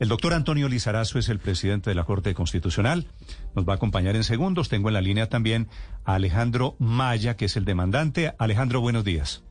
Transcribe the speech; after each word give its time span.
El 0.00 0.08
doctor 0.08 0.32
Antonio 0.32 0.66
Lizarazo 0.68 1.18
es 1.18 1.28
el 1.28 1.38
presidente 1.38 1.90
de 1.90 1.94
la 1.94 2.04
Corte 2.04 2.32
Constitucional. 2.34 3.06
Nos 3.54 3.68
va 3.68 3.74
a 3.74 3.76
acompañar 3.76 4.16
en 4.16 4.24
segundos. 4.24 4.70
Tengo 4.70 4.88
en 4.88 4.94
la 4.94 5.02
línea 5.02 5.28
también 5.28 5.68
a 6.06 6.14
Alejandro 6.14 6.74
Maya, 6.78 7.36
que 7.36 7.44
es 7.44 7.56
el 7.58 7.66
demandante. 7.66 8.32
Alejandro, 8.38 8.80
buenos 8.80 9.04
días. 9.04 9.44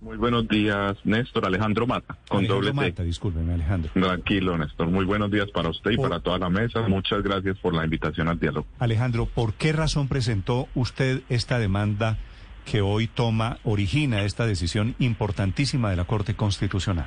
Muy 0.00 0.16
buenos 0.16 0.46
días, 0.48 0.96
Néstor. 1.04 1.46
Alejandro 1.46 1.86
Mata, 1.86 2.18
con 2.28 2.38
Alejandro 2.40 2.54
doble 2.56 2.70
T. 2.70 2.74
Mata, 2.90 3.02
discúlpeme, 3.04 3.54
Alejandro. 3.54 3.92
Tranquilo, 3.94 4.58
Néstor. 4.58 4.88
Muy 4.88 5.04
buenos 5.04 5.30
días 5.30 5.48
para 5.54 5.70
usted 5.70 5.92
y 5.92 5.96
Por- 5.96 6.08
para 6.10 6.20
toda 6.20 6.38
la 6.40 6.50
mesa. 6.50 6.80
Muchas 6.88 7.22
gracias 7.22 7.56
por 7.58 7.72
la 7.72 7.84
invitación 7.84 8.26
al 8.28 8.38
diálogo. 8.40 8.66
Alejandro, 8.80 9.26
¿por 9.26 9.54
qué 9.54 9.72
razón 9.72 10.08
presentó 10.08 10.68
usted 10.74 11.22
esta 11.28 11.58
demanda 11.60 12.18
que 12.64 12.80
hoy 12.80 13.06
toma, 13.06 13.58
origina 13.62 14.22
esta 14.22 14.46
decisión 14.46 14.96
importantísima 14.98 15.90
de 15.90 15.96
la 15.96 16.04
Corte 16.04 16.34
Constitucional? 16.34 17.06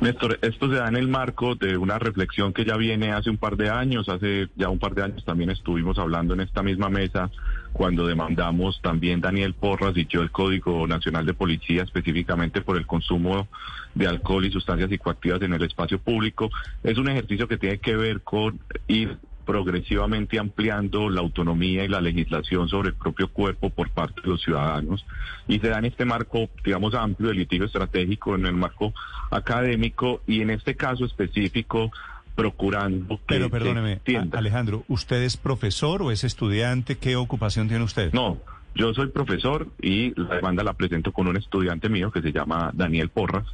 Néstor, 0.00 0.38
esto 0.40 0.68
se 0.70 0.76
da 0.76 0.88
en 0.88 0.96
el 0.96 1.08
marco 1.08 1.54
de 1.54 1.76
una 1.76 1.98
reflexión 1.98 2.52
que 2.52 2.64
ya 2.64 2.76
viene 2.76 3.12
hace 3.12 3.28
un 3.28 3.36
par 3.36 3.56
de 3.56 3.68
años. 3.68 4.08
Hace 4.08 4.48
ya 4.56 4.68
un 4.68 4.78
par 4.78 4.94
de 4.94 5.02
años 5.02 5.24
también 5.24 5.50
estuvimos 5.50 5.98
hablando 5.98 6.34
en 6.34 6.40
esta 6.40 6.62
misma 6.62 6.88
mesa 6.88 7.30
cuando 7.72 8.06
demandamos 8.06 8.80
también 8.82 9.20
Daniel 9.20 9.54
Porras 9.54 9.96
y 9.96 10.06
yo 10.06 10.22
el 10.22 10.30
Código 10.30 10.86
Nacional 10.86 11.26
de 11.26 11.34
Policía 11.34 11.82
específicamente 11.82 12.62
por 12.62 12.76
el 12.76 12.86
consumo 12.86 13.48
de 13.94 14.06
alcohol 14.06 14.44
y 14.44 14.50
sustancias 14.50 14.88
psicoactivas 14.88 15.42
en 15.42 15.52
el 15.52 15.62
espacio 15.62 15.98
público. 15.98 16.50
Es 16.82 16.96
un 16.96 17.08
ejercicio 17.08 17.46
que 17.46 17.58
tiene 17.58 17.78
que 17.78 17.96
ver 17.96 18.22
con 18.22 18.58
ir 18.88 19.18
progresivamente 19.50 20.38
ampliando 20.38 21.10
la 21.10 21.22
autonomía 21.22 21.84
y 21.84 21.88
la 21.88 22.00
legislación 22.00 22.68
sobre 22.68 22.90
el 22.90 22.94
propio 22.94 23.26
cuerpo 23.26 23.68
por 23.68 23.90
parte 23.90 24.20
de 24.20 24.28
los 24.28 24.40
ciudadanos 24.40 25.04
y 25.48 25.58
se 25.58 25.68
da 25.68 25.80
en 25.80 25.86
este 25.86 26.04
marco, 26.04 26.48
digamos, 26.64 26.94
amplio 26.94 27.30
de 27.30 27.34
litigio 27.34 27.66
estratégico, 27.66 28.36
en 28.36 28.46
el 28.46 28.52
marco 28.52 28.94
académico 29.28 30.22
y 30.24 30.40
en 30.42 30.50
este 30.50 30.76
caso 30.76 31.04
específico 31.04 31.90
procurando 32.36 33.16
que 33.16 33.24
Pero 33.26 33.50
perdóneme, 33.50 34.00
Alejandro, 34.30 34.84
¿usted 34.86 35.20
es 35.24 35.36
profesor 35.36 36.00
o 36.00 36.12
es 36.12 36.22
estudiante? 36.22 36.96
¿Qué 36.96 37.16
ocupación 37.16 37.66
tiene 37.66 37.82
usted? 37.82 38.12
No, 38.12 38.38
yo 38.76 38.94
soy 38.94 39.08
profesor 39.08 39.66
y 39.82 40.14
la 40.14 40.36
demanda 40.36 40.62
la 40.62 40.74
presento 40.74 41.10
con 41.10 41.26
un 41.26 41.36
estudiante 41.36 41.88
mío 41.88 42.12
que 42.12 42.22
se 42.22 42.30
llama 42.30 42.70
Daniel 42.72 43.08
Porras, 43.08 43.48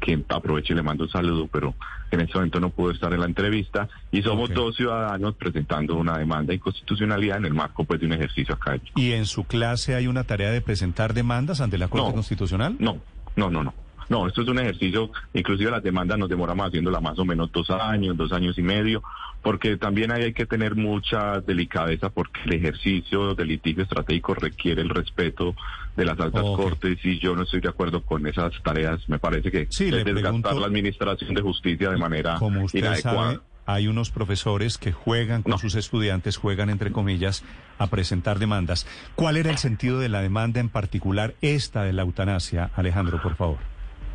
quien 0.00 0.24
aprovecho 0.28 0.72
y 0.72 0.76
le 0.76 0.82
mando 0.82 1.04
un 1.04 1.10
saludo, 1.10 1.48
pero 1.50 1.74
en 2.10 2.20
este 2.20 2.34
momento 2.34 2.60
no 2.60 2.70
pudo 2.70 2.92
estar 2.92 3.12
en 3.12 3.20
la 3.20 3.26
entrevista. 3.26 3.88
Y 4.10 4.22
somos 4.22 4.50
dos 4.50 4.76
ciudadanos 4.76 5.34
presentando 5.36 5.96
una 5.96 6.18
demanda 6.18 6.48
de 6.48 6.56
inconstitucionalidad 6.56 7.38
en 7.38 7.46
el 7.46 7.54
marco 7.54 7.84
pues, 7.84 8.00
de 8.00 8.06
un 8.06 8.12
ejercicio 8.12 8.54
académico. 8.54 8.98
¿Y 9.00 9.12
en 9.12 9.26
su 9.26 9.44
clase 9.44 9.94
hay 9.94 10.06
una 10.06 10.24
tarea 10.24 10.50
de 10.50 10.60
presentar 10.60 11.14
demandas 11.14 11.60
ante 11.60 11.78
la 11.78 11.88
Corte 11.88 12.08
No. 12.08 12.14
Constitucional? 12.14 12.76
No, 12.78 12.98
no, 13.36 13.50
no, 13.50 13.64
no. 13.64 13.74
No, 14.08 14.26
esto 14.28 14.42
es 14.42 14.48
un 14.48 14.58
ejercicio, 14.58 15.10
inclusive 15.34 15.70
las 15.70 15.82
demandas 15.82 16.18
nos 16.18 16.28
demoramos 16.28 16.68
haciéndola 16.68 17.00
más 17.00 17.18
o 17.18 17.24
menos 17.24 17.50
dos 17.50 17.68
años, 17.70 18.16
dos 18.16 18.32
años 18.32 18.56
y 18.58 18.62
medio, 18.62 19.02
porque 19.42 19.76
también 19.76 20.12
ahí 20.12 20.22
hay 20.24 20.32
que 20.32 20.46
tener 20.46 20.74
mucha 20.76 21.40
delicadeza 21.40 22.10
porque 22.10 22.40
el 22.46 22.52
ejercicio 22.54 23.34
del 23.34 23.48
litigio 23.48 23.82
estratégico 23.82 24.34
requiere 24.34 24.82
el 24.82 24.88
respeto 24.90 25.54
de 25.96 26.04
las 26.04 26.18
altas 26.20 26.42
cortes 26.42 26.98
y 27.04 27.18
yo 27.18 27.34
no 27.34 27.42
estoy 27.42 27.60
de 27.60 27.68
acuerdo 27.68 28.02
con 28.02 28.26
esas 28.26 28.52
tareas. 28.62 29.08
Me 29.08 29.18
parece 29.18 29.50
que 29.50 29.66
Sí, 29.70 29.90
le 29.90 29.98
es 29.98 30.04
desgastar 30.04 30.22
pregunto- 30.42 30.60
la 30.60 30.66
administración 30.66 31.34
de 31.34 31.42
justicia 31.42 31.90
de 31.90 31.96
manera 31.96 32.36
Como 32.36 32.64
usted 32.64 32.78
inadecuada. 32.80 33.30
sabe, 33.32 33.40
hay 33.66 33.88
unos 33.88 34.10
profesores 34.10 34.78
que 34.78 34.92
juegan 34.92 35.42
con 35.42 35.50
No. 35.52 35.58
sus 35.58 35.74
estudiantes, 35.74 36.36
juegan 36.36 36.70
entre 36.70 36.92
comillas, 36.92 37.42
a 37.78 37.88
presentar 37.88 38.38
demandas. 38.38 38.86
¿Cuál 39.16 39.36
era 39.36 39.50
el 39.50 39.58
sentido 39.58 39.98
de 39.98 40.08
la 40.08 40.20
demanda 40.22 40.60
en 40.60 40.68
particular, 40.68 41.34
esta 41.40 41.82
de 41.82 41.92
la 41.92 42.02
eutanasia? 42.02 42.70
Alejandro, 42.76 43.20
por 43.20 43.34
favor. 43.36 43.58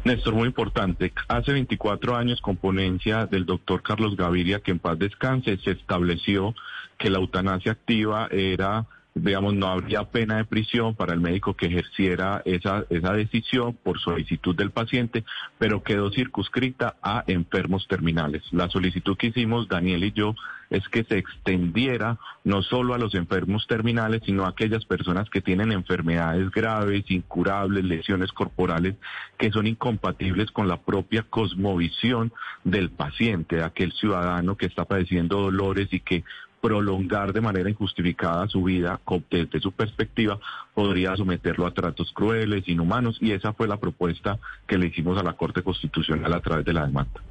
Néstor, 0.04 0.34
muy 0.34 0.48
importante. 0.48 1.14
Hace 1.28 1.52
24 1.54 2.16
años, 2.16 2.42
con 2.42 2.58
ponencia 2.58 3.28
del 3.28 3.46
doctor 3.46 3.84
Carlos 3.84 4.16
Gaviria, 4.16 4.60
que 4.60 4.72
en 4.72 4.80
paz 4.80 4.98
descanse, 4.98 5.58
se 5.58 5.72
estableció 5.72 6.56
que 6.98 7.12
la 7.12 7.20
eutanasia 7.20 7.74
activa 7.74 8.28
era, 8.32 8.88
digamos, 9.14 9.54
no 9.54 9.68
habría 9.68 10.04
pena 10.06 10.38
de 10.38 10.46
prisión 10.46 10.96
para 10.96 11.14
el 11.14 11.20
médico 11.20 11.56
que 11.56 11.68
ejerciera 11.68 12.42
esa, 12.46 12.86
esa 12.90 13.14
decisión 13.14 13.78
por 13.84 14.00
solicitud 14.00 14.56
del 14.56 14.72
paciente, 14.72 15.26
pero 15.58 15.84
quedó 15.84 16.12
circunscrita 16.12 16.96
a 17.02 17.24
enfermos 17.28 17.88
terminales. 17.88 18.44
La 18.52 18.70
solicitud 18.70 19.18
que 19.18 19.28
hicimos, 19.28 19.68
Daniel 19.68 20.06
y 20.06 20.12
yo, 20.12 20.36
es 20.70 20.88
que 20.88 21.04
se 21.04 21.18
extendiera 21.18 22.18
no 22.46 22.64
solo 22.64 22.94
a 22.94 22.98
los 22.98 23.14
enfermos 23.14 23.68
terminales, 23.68 24.22
sino 24.26 24.46
a 24.46 24.50
aquellas 24.50 24.86
personas 24.86 25.30
que 25.30 25.42
tienen 25.42 25.74
enfermedades 25.74 26.50
graves, 26.50 27.04
incurables, 27.12 27.84
lesiones 27.84 28.32
corporales 28.32 28.96
que 29.38 29.52
son 29.52 29.68
incompatibles 29.68 30.50
con 30.52 30.70
la 30.70 30.78
propia 30.78 31.24
cosmovisión 31.24 32.32
del 32.64 32.90
paciente, 32.90 33.58
de 33.58 33.64
aquel 33.66 33.92
ciudadano 33.92 34.56
que 34.56 34.66
está 34.66 34.86
padeciendo 34.86 35.42
dolores 35.42 35.90
y 35.92 36.00
que 36.00 36.24
prolongar 36.62 37.34
de 37.34 37.42
manera 37.42 37.70
injustificada 37.70 38.48
su 38.48 38.64
vida 38.64 39.02
desde 39.30 39.60
su 39.60 39.72
perspectiva 39.72 40.40
podría 40.74 41.16
someterlo 41.18 41.66
a 41.66 41.74
tratos 41.74 42.12
crueles, 42.14 42.68
inhumanos, 42.68 43.18
y 43.20 43.32
esa 43.32 43.54
fue 43.54 43.68
la 43.68 43.78
propuesta 43.78 44.40
que 44.68 44.78
le 44.78 44.88
hicimos 44.88 45.18
a 45.18 45.24
la 45.24 45.34
Corte 45.34 45.64
Constitucional 45.64 46.32
a 46.34 46.40
través 46.40 46.66
de 46.66 46.74
la 46.74 46.86
demanda. 46.86 47.22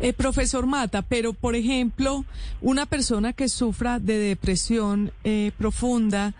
Eh, 0.00 0.12
profesor 0.12 0.66
Mata, 0.66 1.02
pero 1.02 1.32
por 1.32 1.56
ejemplo, 1.56 2.24
una 2.60 2.86
persona 2.86 3.32
que 3.32 3.48
sufra 3.48 3.98
de 3.98 4.18
depresión 4.18 5.10
eh, 5.24 5.50
profunda, 5.58 6.34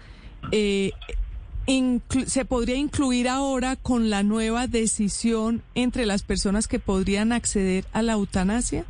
eh, 0.53 0.93
¿se 2.27 2.45
podría 2.45 2.77
incluir 2.77 3.29
ahora 3.29 3.75
con 3.75 4.09
la 4.09 4.23
nueva 4.23 4.69
decisión 4.69 5.63
entre 5.75 6.07
las 6.07 6.23
personas 6.23 6.69
que 6.69 6.79
podrían 6.79 7.33
acceder 7.33 7.85
a 7.93 8.03
la 8.03 8.13
eutanasia? 8.13 8.85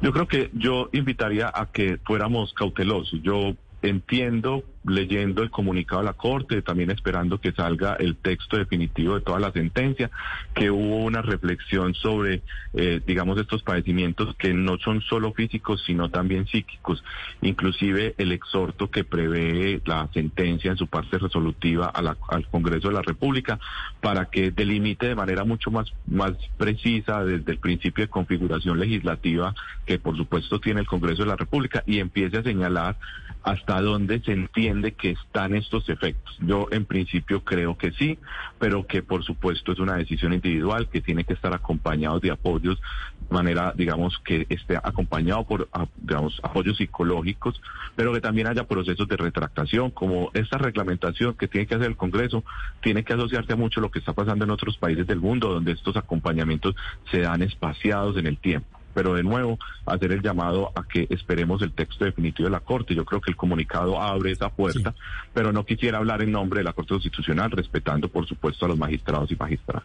Yo 0.00 0.12
creo 0.12 0.26
que 0.26 0.50
yo 0.52 0.88
invitaría 0.92 1.50
a 1.54 1.66
que 1.66 1.98
fuéramos 2.04 2.52
cautelosos. 2.54 3.22
Yo 3.22 3.54
entiendo, 3.82 4.64
leyendo 4.84 5.42
el 5.42 5.50
comunicado 5.50 6.02
de 6.02 6.06
la 6.06 6.12
Corte, 6.14 6.62
también 6.62 6.90
esperando 6.90 7.40
que 7.40 7.52
salga 7.52 7.94
el 7.94 8.16
texto 8.16 8.56
definitivo 8.56 9.14
de 9.14 9.20
toda 9.20 9.38
la 9.38 9.52
sentencia, 9.52 10.10
que 10.54 10.70
hubo 10.70 10.98
una 11.04 11.22
reflexión 11.22 11.94
sobre, 11.94 12.42
eh, 12.74 13.00
digamos, 13.06 13.38
estos 13.38 13.62
padecimientos 13.62 14.34
que 14.36 14.52
no 14.52 14.78
son 14.78 15.00
solo 15.02 15.32
físicos, 15.32 15.82
sino 15.86 16.10
también 16.10 16.46
psíquicos. 16.46 17.04
Inclusive 17.42 18.14
el 18.18 18.32
exhorto 18.32 18.90
que 18.90 19.04
prevé 19.04 19.80
la 19.84 20.08
sentencia 20.12 20.70
en 20.72 20.76
su 20.76 20.86
parte 20.86 21.18
resolutiva 21.18 21.86
a 21.86 22.02
la- 22.02 22.16
al 22.28 22.46
Congreso 22.48 22.88
de 22.88 22.94
la 22.94 23.02
República 23.02 23.60
para 24.00 24.26
que 24.26 24.50
delimite 24.50 25.06
de 25.06 25.14
manera 25.14 25.44
mucho 25.44 25.70
más, 25.70 25.92
más 26.06 26.32
precisa 26.56 27.24
desde 27.24 27.52
el 27.52 27.58
principio 27.58 28.04
de 28.04 28.08
configuración 28.10 28.80
legislativa 28.80 29.54
que 29.86 29.98
por 29.98 30.16
supuesto 30.16 30.58
tiene 30.60 30.80
el 30.80 30.86
Congreso 30.86 31.22
de 31.22 31.28
la 31.28 31.36
República 31.36 31.82
y 31.86 31.98
empiece 31.98 32.38
a 32.38 32.42
señalar 32.42 32.96
hasta 33.44 33.80
dónde 33.80 34.20
se 34.20 34.32
entiende 34.32 34.71
que 34.92 35.10
están 35.10 35.54
estos 35.54 35.88
efectos. 35.88 36.36
Yo 36.40 36.68
en 36.70 36.84
principio 36.86 37.44
creo 37.44 37.76
que 37.76 37.92
sí, 37.92 38.18
pero 38.58 38.86
que 38.86 39.02
por 39.02 39.22
supuesto 39.22 39.72
es 39.72 39.78
una 39.78 39.96
decisión 39.96 40.32
individual 40.32 40.88
que 40.88 41.00
tiene 41.00 41.24
que 41.24 41.34
estar 41.34 41.52
acompañado 41.52 42.20
de 42.20 42.30
apoyos, 42.30 42.80
de 43.28 43.34
manera, 43.34 43.72
digamos, 43.76 44.18
que 44.24 44.46
esté 44.48 44.76
acompañado 44.76 45.44
por, 45.44 45.68
digamos, 45.96 46.40
apoyos 46.42 46.76
psicológicos, 46.78 47.60
pero 47.94 48.12
que 48.12 48.20
también 48.20 48.46
haya 48.46 48.64
procesos 48.64 49.06
de 49.08 49.16
retractación, 49.16 49.90
como 49.90 50.30
esta 50.32 50.58
reglamentación 50.58 51.34
que 51.34 51.48
tiene 51.48 51.66
que 51.66 51.74
hacer 51.74 51.88
el 51.88 51.96
Congreso, 51.96 52.44
tiene 52.80 53.04
que 53.04 53.12
asociarse 53.12 53.52
a 53.52 53.56
mucho 53.56 53.80
lo 53.80 53.90
que 53.90 53.98
está 53.98 54.12
pasando 54.12 54.44
en 54.44 54.50
otros 54.50 54.78
países 54.78 55.06
del 55.06 55.20
mundo, 55.20 55.52
donde 55.52 55.72
estos 55.72 55.96
acompañamientos 55.96 56.74
se 57.10 57.20
dan 57.20 57.42
espaciados 57.42 58.16
en 58.16 58.26
el 58.26 58.38
tiempo 58.38 58.81
pero 58.94 59.14
de 59.14 59.22
nuevo 59.22 59.58
hacer 59.86 60.12
el 60.12 60.22
llamado 60.22 60.72
a 60.74 60.86
que 60.86 61.06
esperemos 61.10 61.62
el 61.62 61.72
texto 61.72 62.04
definitivo 62.04 62.46
de 62.48 62.52
la 62.52 62.60
Corte. 62.60 62.94
Yo 62.94 63.04
creo 63.04 63.20
que 63.20 63.30
el 63.30 63.36
comunicado 63.36 64.00
abre 64.00 64.32
esa 64.32 64.48
puerta, 64.50 64.94
pero 65.32 65.52
no 65.52 65.64
quisiera 65.64 65.98
hablar 65.98 66.22
en 66.22 66.32
nombre 66.32 66.60
de 66.60 66.64
la 66.64 66.72
Corte 66.72 66.94
Constitucional, 66.94 67.50
respetando 67.50 68.08
por 68.08 68.26
supuesto 68.26 68.66
a 68.66 68.68
los 68.68 68.78
magistrados 68.78 69.30
y 69.30 69.36
magistradas. 69.36 69.84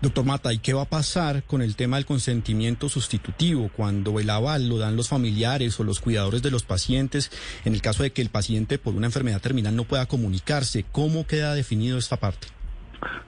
Doctor 0.00 0.24
Mata, 0.24 0.52
¿y 0.52 0.58
qué 0.58 0.72
va 0.72 0.82
a 0.82 0.88
pasar 0.88 1.42
con 1.44 1.62
el 1.62 1.76
tema 1.76 1.96
del 1.96 2.06
consentimiento 2.06 2.88
sustitutivo 2.88 3.70
cuando 3.76 4.18
el 4.18 4.30
aval 4.30 4.68
lo 4.68 4.78
dan 4.78 4.96
los 4.96 5.08
familiares 5.08 5.78
o 5.78 5.84
los 5.84 6.00
cuidadores 6.00 6.42
de 6.42 6.50
los 6.50 6.62
pacientes 6.62 7.30
en 7.64 7.74
el 7.74 7.82
caso 7.82 8.02
de 8.02 8.12
que 8.12 8.22
el 8.22 8.30
paciente 8.30 8.78
por 8.78 8.94
una 8.94 9.06
enfermedad 9.06 9.40
terminal 9.40 9.76
no 9.76 9.84
pueda 9.84 10.06
comunicarse? 10.06 10.84
¿Cómo 10.90 11.26
queda 11.26 11.54
definido 11.54 11.98
esta 11.98 12.16
parte? 12.16 12.48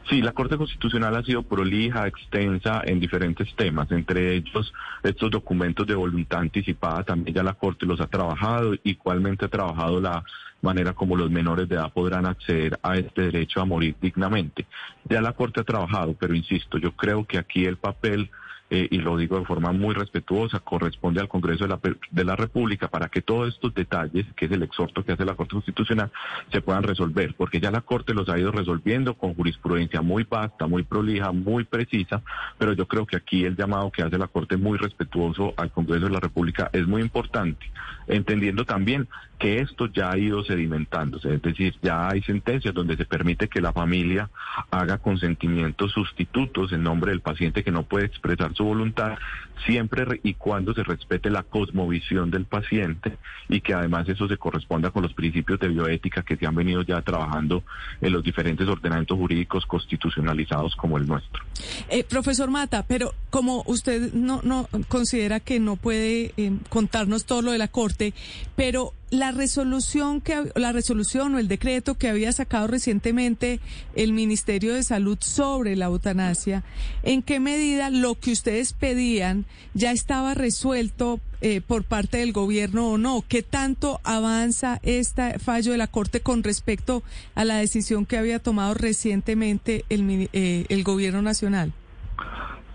Sí, 0.08 0.20
la 0.20 0.32
Corte 0.32 0.56
Constitucional 0.56 1.16
ha 1.16 1.22
sido 1.22 1.42
prolija, 1.42 2.06
extensa 2.06 2.82
en 2.84 3.00
diferentes 3.00 3.54
temas, 3.54 3.90
entre 3.90 4.34
ellos 4.34 4.72
estos 5.02 5.30
documentos 5.30 5.86
de 5.86 5.94
voluntad 5.94 6.40
anticipada, 6.40 7.02
también 7.04 7.34
ya 7.34 7.42
la 7.42 7.54
Corte 7.54 7.86
los 7.86 8.00
ha 8.00 8.06
trabajado, 8.06 8.74
igualmente 8.84 9.46
ha 9.46 9.48
trabajado 9.48 10.00
la 10.00 10.22
manera 10.60 10.92
como 10.92 11.16
los 11.16 11.30
menores 11.30 11.68
de 11.68 11.74
edad 11.74 11.92
podrán 11.92 12.26
acceder 12.26 12.78
a 12.82 12.96
este 12.96 13.22
derecho 13.22 13.60
a 13.60 13.64
morir 13.64 13.96
dignamente. 14.00 14.66
Ya 15.08 15.20
la 15.20 15.32
Corte 15.32 15.60
ha 15.60 15.64
trabajado, 15.64 16.14
pero 16.18 16.34
insisto, 16.34 16.78
yo 16.78 16.92
creo 16.92 17.26
que 17.26 17.38
aquí 17.38 17.64
el 17.64 17.76
papel 17.76 18.30
eh, 18.74 18.88
y 18.90 19.00
lo 19.00 19.18
digo 19.18 19.38
de 19.38 19.44
forma 19.44 19.70
muy 19.70 19.94
respetuosa, 19.94 20.60
corresponde 20.60 21.20
al 21.20 21.28
Congreso 21.28 21.64
de 21.64 21.68
la, 21.68 21.80
de 22.10 22.24
la 22.24 22.36
República 22.36 22.88
para 22.88 23.10
que 23.10 23.20
todos 23.20 23.52
estos 23.52 23.74
detalles, 23.74 24.24
que 24.34 24.46
es 24.46 24.50
el 24.50 24.62
exhorto 24.62 25.04
que 25.04 25.12
hace 25.12 25.26
la 25.26 25.34
Corte 25.34 25.52
Constitucional, 25.52 26.10
se 26.50 26.62
puedan 26.62 26.82
resolver, 26.82 27.34
porque 27.36 27.60
ya 27.60 27.70
la 27.70 27.82
Corte 27.82 28.14
los 28.14 28.30
ha 28.30 28.38
ido 28.38 28.50
resolviendo 28.50 29.12
con 29.12 29.34
jurisprudencia 29.34 30.00
muy 30.00 30.24
vasta, 30.24 30.66
muy 30.66 30.84
prolija, 30.84 31.32
muy 31.32 31.64
precisa, 31.64 32.22
pero 32.56 32.72
yo 32.72 32.88
creo 32.88 33.04
que 33.04 33.16
aquí 33.16 33.44
el 33.44 33.56
llamado 33.56 33.90
que 33.90 34.04
hace 34.04 34.16
la 34.16 34.28
Corte 34.28 34.56
muy 34.56 34.78
respetuoso 34.78 35.52
al 35.58 35.70
Congreso 35.70 36.06
de 36.06 36.12
la 36.12 36.20
República 36.20 36.70
es 36.72 36.86
muy 36.86 37.02
importante, 37.02 37.70
entendiendo 38.06 38.64
también 38.64 39.06
que 39.42 39.58
esto 39.58 39.86
ya 39.86 40.12
ha 40.12 40.16
ido 40.16 40.44
sedimentándose, 40.44 41.34
es 41.34 41.42
decir, 41.42 41.74
ya 41.82 42.08
hay 42.08 42.22
sentencias 42.22 42.72
donde 42.72 42.96
se 42.96 43.04
permite 43.04 43.48
que 43.48 43.60
la 43.60 43.72
familia 43.72 44.30
haga 44.70 44.98
consentimientos 44.98 45.90
sustitutos 45.90 46.70
en 46.72 46.84
nombre 46.84 47.10
del 47.10 47.22
paciente 47.22 47.64
que 47.64 47.72
no 47.72 47.82
puede 47.82 48.06
expresar 48.06 48.54
su 48.54 48.62
voluntad, 48.62 49.18
siempre 49.66 50.20
y 50.22 50.34
cuando 50.34 50.74
se 50.74 50.84
respete 50.84 51.28
la 51.28 51.42
cosmovisión 51.42 52.30
del 52.30 52.44
paciente 52.44 53.18
y 53.48 53.60
que 53.62 53.74
además 53.74 54.08
eso 54.08 54.28
se 54.28 54.36
corresponda 54.36 54.90
con 54.90 55.02
los 55.02 55.12
principios 55.12 55.58
de 55.58 55.66
bioética 55.66 56.22
que 56.22 56.36
se 56.36 56.46
han 56.46 56.54
venido 56.54 56.82
ya 56.82 57.02
trabajando 57.02 57.64
en 58.00 58.12
los 58.12 58.22
diferentes 58.22 58.68
ordenamientos 58.68 59.18
jurídicos 59.18 59.66
constitucionalizados 59.66 60.76
como 60.76 60.98
el 60.98 61.06
nuestro. 61.08 61.42
Eh, 61.88 62.04
profesor 62.04 62.48
Mata, 62.48 62.84
pero 62.86 63.12
como 63.30 63.64
usted 63.66 64.12
no, 64.12 64.40
no 64.44 64.68
considera 64.86 65.40
que 65.40 65.58
no 65.58 65.74
puede 65.74 66.32
eh, 66.36 66.52
contarnos 66.68 67.24
todo 67.24 67.42
lo 67.42 67.50
de 67.50 67.58
la 67.58 67.66
Corte, 67.66 68.14
pero 68.54 68.92
la 69.12 69.30
resolución 69.30 70.22
que 70.22 70.50
la 70.54 70.72
resolución 70.72 71.34
o 71.34 71.38
el 71.38 71.46
decreto 71.46 71.96
que 71.98 72.08
había 72.08 72.32
sacado 72.32 72.66
recientemente 72.66 73.60
el 73.94 74.14
Ministerio 74.14 74.72
de 74.72 74.82
Salud 74.82 75.18
sobre 75.20 75.76
la 75.76 75.84
eutanasia, 75.84 76.64
¿en 77.02 77.22
qué 77.22 77.38
medida 77.38 77.90
lo 77.90 78.14
que 78.18 78.32
ustedes 78.32 78.72
pedían 78.72 79.44
ya 79.74 79.92
estaba 79.92 80.32
resuelto 80.32 81.20
eh, 81.42 81.60
por 81.60 81.84
parte 81.84 82.16
del 82.16 82.32
gobierno 82.32 82.88
o 82.88 82.96
no? 82.96 83.22
¿Qué 83.28 83.42
tanto 83.42 84.00
avanza 84.02 84.80
este 84.82 85.38
fallo 85.38 85.72
de 85.72 85.78
la 85.78 85.88
Corte 85.88 86.20
con 86.20 86.42
respecto 86.42 87.02
a 87.34 87.44
la 87.44 87.56
decisión 87.56 88.06
que 88.06 88.16
había 88.16 88.38
tomado 88.38 88.72
recientemente 88.72 89.84
el, 89.90 90.30
eh, 90.32 90.64
el 90.70 90.84
gobierno 90.84 91.20
nacional? 91.20 91.74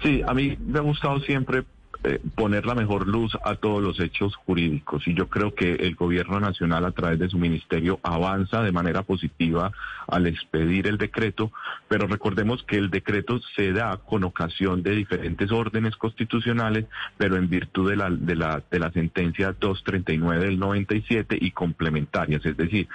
Sí, 0.03 0.21
a 0.27 0.35
mí 0.35 0.55
me 0.67 0.77
ha 0.77 0.83
gustado 0.83 1.19
siempre 1.21 1.63
eh, 2.07 2.21
poner 2.35 2.65
la 2.65 2.73
mejor 2.73 3.05
luz 3.05 3.37
a 3.43 3.55
todos 3.55 3.83
los 3.83 3.99
hechos 3.99 4.33
jurídicos. 4.35 5.05
Y 5.07 5.13
yo 5.13 5.27
creo 5.27 5.53
que 5.53 5.73
el 5.73 5.95
gobierno 5.95 6.39
nacional 6.39 6.85
a 6.85 6.91
través 6.91 7.19
de 7.19 7.27
su 7.27 7.37
ministerio 7.37 7.99
avanza 8.01 8.61
de 8.61 8.71
manera 8.71 9.03
positiva 9.03 9.73
al 10.07 10.25
expedir 10.25 10.87
el 10.87 10.97
decreto, 10.97 11.51
pero 11.89 12.07
recordemos 12.07 12.63
que 12.63 12.77
el 12.77 12.89
decreto 12.89 13.41
se 13.57 13.73
da 13.73 13.97
con 13.97 14.23
ocasión 14.23 14.83
de 14.83 14.95
diferentes 14.95 15.51
órdenes 15.51 15.97
constitucionales, 15.97 16.85
pero 17.17 17.35
en 17.35 17.49
virtud 17.49 17.89
de 17.89 17.97
la 17.97 18.09
de 18.09 18.35
la 18.35 18.63
de 18.71 18.79
la 18.79 18.91
sentencia 18.91 19.51
239 19.59 20.45
del 20.45 20.59
97 20.59 21.37
y 21.41 21.51
complementarias, 21.51 22.45
es 22.45 22.55
decir, 22.55 22.87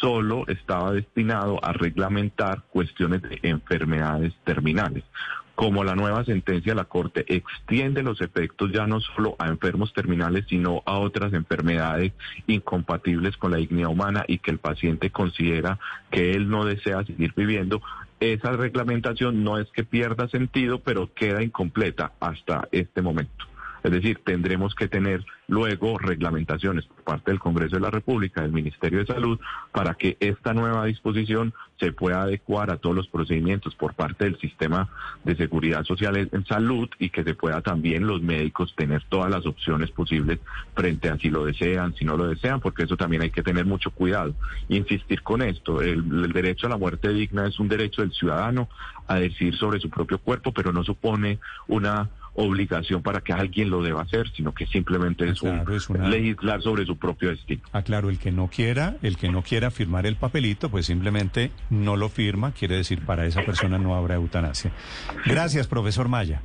solo 0.00 0.44
estaba 0.48 0.90
destinado 0.90 1.64
a 1.64 1.72
reglamentar 1.72 2.62
cuestiones 2.70 3.22
de 3.22 3.38
enfermedades 3.42 4.34
terminales 4.44 5.04
como 5.56 5.82
la 5.84 5.96
nueva 5.96 6.24
sentencia 6.24 6.72
de 6.72 6.76
la 6.76 6.84
Corte 6.84 7.24
extiende 7.26 8.02
los 8.02 8.20
efectos 8.20 8.70
ya 8.72 8.86
no 8.86 9.00
solo 9.00 9.36
a 9.38 9.48
enfermos 9.48 9.92
terminales, 9.92 10.44
sino 10.48 10.82
a 10.84 10.98
otras 10.98 11.32
enfermedades 11.32 12.12
incompatibles 12.46 13.36
con 13.38 13.50
la 13.50 13.56
dignidad 13.56 13.88
humana 13.90 14.24
y 14.28 14.38
que 14.38 14.50
el 14.50 14.58
paciente 14.58 15.10
considera 15.10 15.78
que 16.10 16.32
él 16.32 16.48
no 16.48 16.66
desea 16.66 17.04
seguir 17.04 17.32
viviendo, 17.34 17.80
esa 18.20 18.52
reglamentación 18.52 19.42
no 19.42 19.58
es 19.58 19.68
que 19.72 19.82
pierda 19.82 20.28
sentido, 20.28 20.78
pero 20.78 21.12
queda 21.14 21.42
incompleta 21.42 22.12
hasta 22.20 22.68
este 22.70 23.00
momento. 23.00 23.46
Es 23.86 23.92
decir, 23.92 24.18
tendremos 24.24 24.74
que 24.74 24.88
tener 24.88 25.24
luego 25.46 25.96
reglamentaciones 25.96 26.86
por 26.86 27.04
parte 27.04 27.30
del 27.30 27.38
Congreso 27.38 27.76
de 27.76 27.82
la 27.82 27.90
República, 27.90 28.42
del 28.42 28.50
Ministerio 28.50 28.98
de 28.98 29.06
Salud, 29.06 29.38
para 29.70 29.94
que 29.94 30.16
esta 30.18 30.52
nueva 30.52 30.86
disposición 30.86 31.54
se 31.78 31.92
pueda 31.92 32.22
adecuar 32.22 32.72
a 32.72 32.78
todos 32.78 32.96
los 32.96 33.06
procedimientos 33.06 33.76
por 33.76 33.94
parte 33.94 34.24
del 34.24 34.40
sistema 34.40 34.88
de 35.22 35.36
seguridad 35.36 35.84
social 35.84 36.16
en 36.16 36.46
salud 36.46 36.88
y 36.98 37.10
que 37.10 37.22
se 37.22 37.34
pueda 37.34 37.60
también 37.60 38.08
los 38.08 38.22
médicos 38.22 38.74
tener 38.74 39.04
todas 39.08 39.30
las 39.30 39.46
opciones 39.46 39.92
posibles 39.92 40.40
frente 40.74 41.08
a 41.08 41.18
si 41.18 41.30
lo 41.30 41.44
desean, 41.44 41.94
si 41.94 42.04
no 42.04 42.16
lo 42.16 42.26
desean, 42.26 42.60
porque 42.60 42.82
eso 42.82 42.96
también 42.96 43.22
hay 43.22 43.30
que 43.30 43.44
tener 43.44 43.66
mucho 43.66 43.92
cuidado. 43.92 44.34
Insistir 44.68 45.22
con 45.22 45.42
esto, 45.42 45.80
el, 45.80 46.24
el 46.24 46.32
derecho 46.32 46.66
a 46.66 46.70
la 46.70 46.76
muerte 46.76 47.10
digna 47.10 47.46
es 47.46 47.60
un 47.60 47.68
derecho 47.68 48.02
del 48.02 48.10
ciudadano 48.10 48.68
a 49.06 49.14
decir 49.14 49.54
sobre 49.54 49.78
su 49.78 49.88
propio 49.90 50.18
cuerpo, 50.18 50.50
pero 50.52 50.72
no 50.72 50.82
supone 50.82 51.38
una 51.68 52.10
obligación 52.36 53.02
para 53.02 53.20
que 53.20 53.32
alguien 53.32 53.70
lo 53.70 53.82
deba 53.82 54.02
hacer, 54.02 54.30
sino 54.36 54.52
que 54.52 54.66
simplemente 54.66 55.28
es, 55.28 55.42
un, 55.42 55.64
legislar 56.10 56.62
sobre 56.62 56.84
su 56.84 56.96
propio 56.96 57.30
destino. 57.30 57.62
Ah, 57.72 57.82
claro, 57.82 58.10
el 58.10 58.18
que 58.18 58.30
no 58.30 58.48
quiera, 58.48 58.96
el 59.02 59.16
que 59.16 59.30
no 59.30 59.42
quiera 59.42 59.70
firmar 59.70 60.06
el 60.06 60.16
papelito, 60.16 60.70
pues 60.70 60.86
simplemente 60.86 61.50
no 61.70 61.96
lo 61.96 62.08
firma, 62.08 62.52
quiere 62.52 62.76
decir 62.76 63.04
para 63.04 63.26
esa 63.26 63.42
persona 63.42 63.78
no 63.78 63.96
habrá 63.96 64.16
eutanasia. 64.16 64.72
Gracias, 65.24 65.66
profesor 65.66 66.08
Maya. 66.08 66.42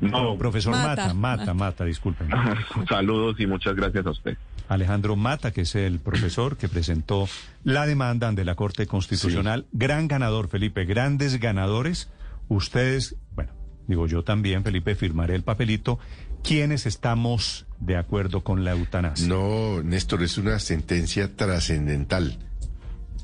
No, 0.00 0.36
profesor 0.36 0.72
Mata, 0.72 1.14
Mata, 1.14 1.54
Mata, 1.54 1.84
disculpen. 1.84 2.28
Saludos 2.88 3.36
y 3.40 3.46
muchas 3.46 3.74
gracias 3.74 4.06
a 4.06 4.10
usted. 4.10 4.36
Alejandro 4.68 5.16
Mata, 5.16 5.52
que 5.52 5.62
es 5.62 5.74
el 5.74 6.00
profesor 6.00 6.56
que 6.56 6.68
presentó 6.68 7.28
la 7.64 7.86
demanda 7.86 8.28
ante 8.28 8.44
la 8.44 8.56
Corte 8.56 8.86
Constitucional. 8.86 9.66
Gran 9.72 10.08
ganador, 10.08 10.48
Felipe, 10.48 10.84
grandes 10.84 11.40
ganadores. 11.40 12.10
Ustedes, 12.48 13.16
bueno, 13.34 13.52
digo 13.86 14.06
yo 14.06 14.24
también, 14.24 14.64
Felipe, 14.64 14.94
firmaré 14.94 15.34
el 15.34 15.42
papelito. 15.42 15.98
¿Quiénes 16.42 16.86
estamos 16.86 17.66
de 17.80 17.96
acuerdo 17.96 18.44
con 18.44 18.64
la 18.64 18.72
eutanasia? 18.72 19.26
No, 19.26 19.82
Néstor, 19.82 20.22
es 20.22 20.38
una 20.38 20.58
sentencia 20.58 21.34
trascendental 21.34 22.38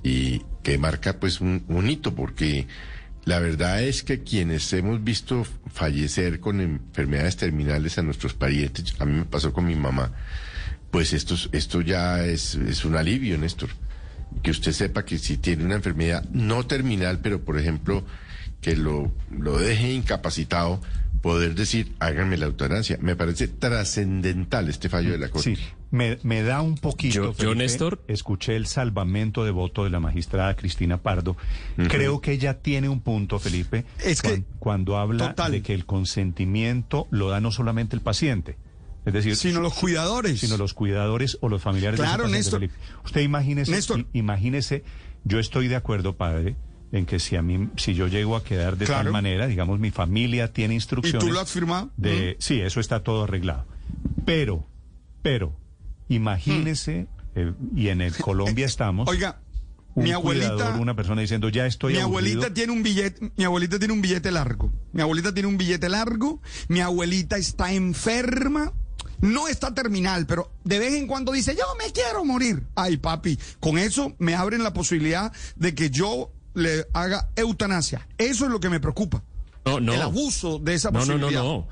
y 0.03 0.43
que 0.63 0.79
marca 0.79 1.21
pues 1.21 1.41
un, 1.41 1.65
un, 1.69 1.89
hito 1.89 2.15
porque 2.15 2.67
la 3.25 3.39
verdad 3.39 3.83
es 3.83 4.03
que 4.03 4.23
quienes 4.23 4.73
hemos 4.73 5.05
visto 5.05 5.47
fallecer 5.73 6.41
con 6.41 6.61
enfermedades 6.61 7.37
terminales 7.37 7.99
a 7.99 8.03
nuestros 8.03 8.35
parientes, 8.35 9.01
a 9.01 9.05
mí 9.05 9.13
me 9.13 9.25
pasó 9.25 9.53
con 9.53 9.67
mi 9.67 9.77
mamá, 9.77 10.13
pues 10.91 11.13
esto, 11.13 11.37
esto 11.53 11.81
ya 11.81 12.25
es, 12.25 12.57
es 12.57 12.85
un 12.85 12.97
alivio, 12.97 13.39
Néstor. 13.39 13.71
Que 14.43 14.51
usted 14.51 14.73
sepa 14.73 15.05
que 15.05 15.19
si 15.19 15.37
tiene 15.37 15.65
una 15.65 15.75
enfermedad 15.75 16.25
no 16.31 16.67
terminal, 16.67 17.21
pero 17.21 17.45
por 17.45 17.59
ejemplo 17.59 18.05
que 18.63 18.77
lo, 18.77 19.13
lo 19.31 19.59
deje 19.59 19.93
incapacitado, 19.93 20.81
poder 21.21 21.55
decir, 21.55 21.93
háganme 21.99 22.37
la 22.39 22.47
eutanasia. 22.47 22.97
Me 23.01 23.17
parece 23.17 23.49
trascendental 23.49 24.69
este 24.69 24.89
fallo 24.89 25.11
de 25.11 25.19
la 25.19 25.29
Corte. 25.29 25.57
Sí, 25.57 25.63
me, 25.91 26.19
me 26.23 26.43
da 26.43 26.63
un 26.63 26.77
poquito. 26.77 27.33
Yo, 27.33 27.35
yo, 27.35 27.55
Néstor. 27.55 28.03
Escuché 28.09 28.57
el 28.57 28.67
salvamento 28.67 29.45
de 29.45 29.51
voto 29.51 29.85
de 29.85 29.91
la 29.91 30.01
magistrada 30.01 30.55
Cristina 30.57 30.97
Pardo. 31.03 31.33
Uh 31.33 31.83
-huh. 31.83 31.89
Creo 31.89 32.21
que 32.21 32.33
ella 32.33 32.61
tiene 32.61 32.89
un 32.89 33.01
punto, 33.01 33.39
Felipe, 33.39 33.85
es 34.03 34.23
que, 34.23 34.29
cuando, 34.29 34.47
cuando 34.59 34.97
habla 34.97 35.29
total. 35.29 35.53
de 35.53 35.63
que 35.63 35.75
el 35.75 35.85
consentimiento 35.85 37.09
lo 37.11 37.29
da 37.31 37.41
no 37.41 37.51
solamente 37.51 37.97
el 37.97 38.03
paciente. 38.03 38.57
Es 39.05 39.13
decir, 39.13 39.35
sino 39.35 39.61
los 39.61 39.75
cuidadores. 39.75 40.39
Sino 40.39 40.57
los 40.57 40.75
cuidadores 40.75 41.37
o 41.41 41.49
los 41.49 41.61
familiares 41.61 41.99
claro, 41.99 42.25
de 42.27 42.31
Néstor. 42.31 42.61
Felipe. 42.61 42.79
Usted 43.05 43.21
imagínese, 43.23 43.73
Néstor. 43.73 44.07
imagínese, 44.13 44.85
yo 45.25 45.41
estoy 45.41 45.67
de 45.67 45.75
acuerdo, 45.75 46.17
padre, 46.17 46.55
en 46.93 47.07
que 47.07 47.19
si 47.19 47.37
a 47.37 47.43
mí, 47.43 47.69
si 47.77 47.95
yo 47.95 48.07
llego 48.07 48.37
a 48.37 48.45
quedar 48.45 48.77
de 48.77 48.85
claro. 48.85 49.05
tal 49.05 49.13
manera, 49.13 49.47
digamos, 49.47 49.81
mi 49.81 49.91
familia 49.91 50.53
tiene 50.53 50.75
instrucciones. 50.75 51.25
¿Y 51.25 51.27
tú 51.27 51.33
lo 51.33 51.41
has 51.41 51.51
firmado? 51.51 51.91
De, 51.97 52.37
¿Mm? 52.39 52.43
Sí, 52.43 52.61
eso 52.61 52.81
está 52.81 53.03
todo 53.03 53.25
arreglado. 53.25 53.67
Pero, 54.27 54.67
pero, 55.23 55.57
imagínese, 56.09 57.09
¿Mm? 57.35 57.39
eh, 57.39 57.53
y 57.75 57.89
en 57.89 58.03
el 58.03 58.15
Colombia 58.15 58.67
estamos. 58.67 59.09
Oiga, 59.09 59.41
un 59.95 60.05
mi 60.05 60.13
abuelita, 60.13 60.53
cuidador, 60.53 60.81
una 60.81 60.95
persona 60.95 61.23
diciendo 61.23 61.49
ya 61.49 61.67
estoy 61.67 61.95
mi 61.95 62.01
aburrido. 62.01 62.39
abuelita 62.41 62.55
tiene 62.55 62.73
un 62.73 62.83
billete 62.83 63.31
mi 63.37 63.45
abuelita 63.45 63.79
tiene 63.79 63.93
un 63.93 64.01
billete 64.01 64.31
largo 64.31 64.73
mi 64.93 65.03
abuelita 65.03 65.35
tiene 65.35 65.51
un 65.51 65.59
billete 65.59 65.91
largo 65.91 66.41
mi 66.69 66.81
abuelita 66.81 67.37
está 67.37 67.75
enferma 67.75 68.73
no 69.21 69.47
está 69.49 69.73
terminal, 69.73 70.27
pero 70.27 70.51
de 70.65 70.81
vez 70.81 70.95
en 70.95 71.07
cuando 71.07 71.31
dice, 71.31 71.55
yo 71.55 71.65
me 71.79 71.93
quiero 71.93 72.25
morir. 72.25 72.65
Ay, 72.75 72.97
papi, 72.97 73.39
con 73.61 73.79
eso 73.79 74.17
me 74.19 74.35
abren 74.35 74.65
la 74.65 74.73
posibilidad 74.73 75.33
de 75.55 75.77
que 75.77 75.91
yo 75.91 76.33
le 76.55 76.87
haga 76.93 77.29
eutanasia. 77.37 78.07
Eso 78.19 78.45
es 78.47 78.51
lo 78.51 78.61
que 78.61 78.69
me 78.69 78.81
preocupa. 78.81 79.23
No, 79.65 79.81
no. 79.81 79.95
El 79.95 80.03
abuso 80.03 80.59
de 80.59 80.75
esa 80.75 80.91
no, 80.91 80.99
posibilidad. 81.01 81.43
No, 81.43 81.45
no, 81.45 81.67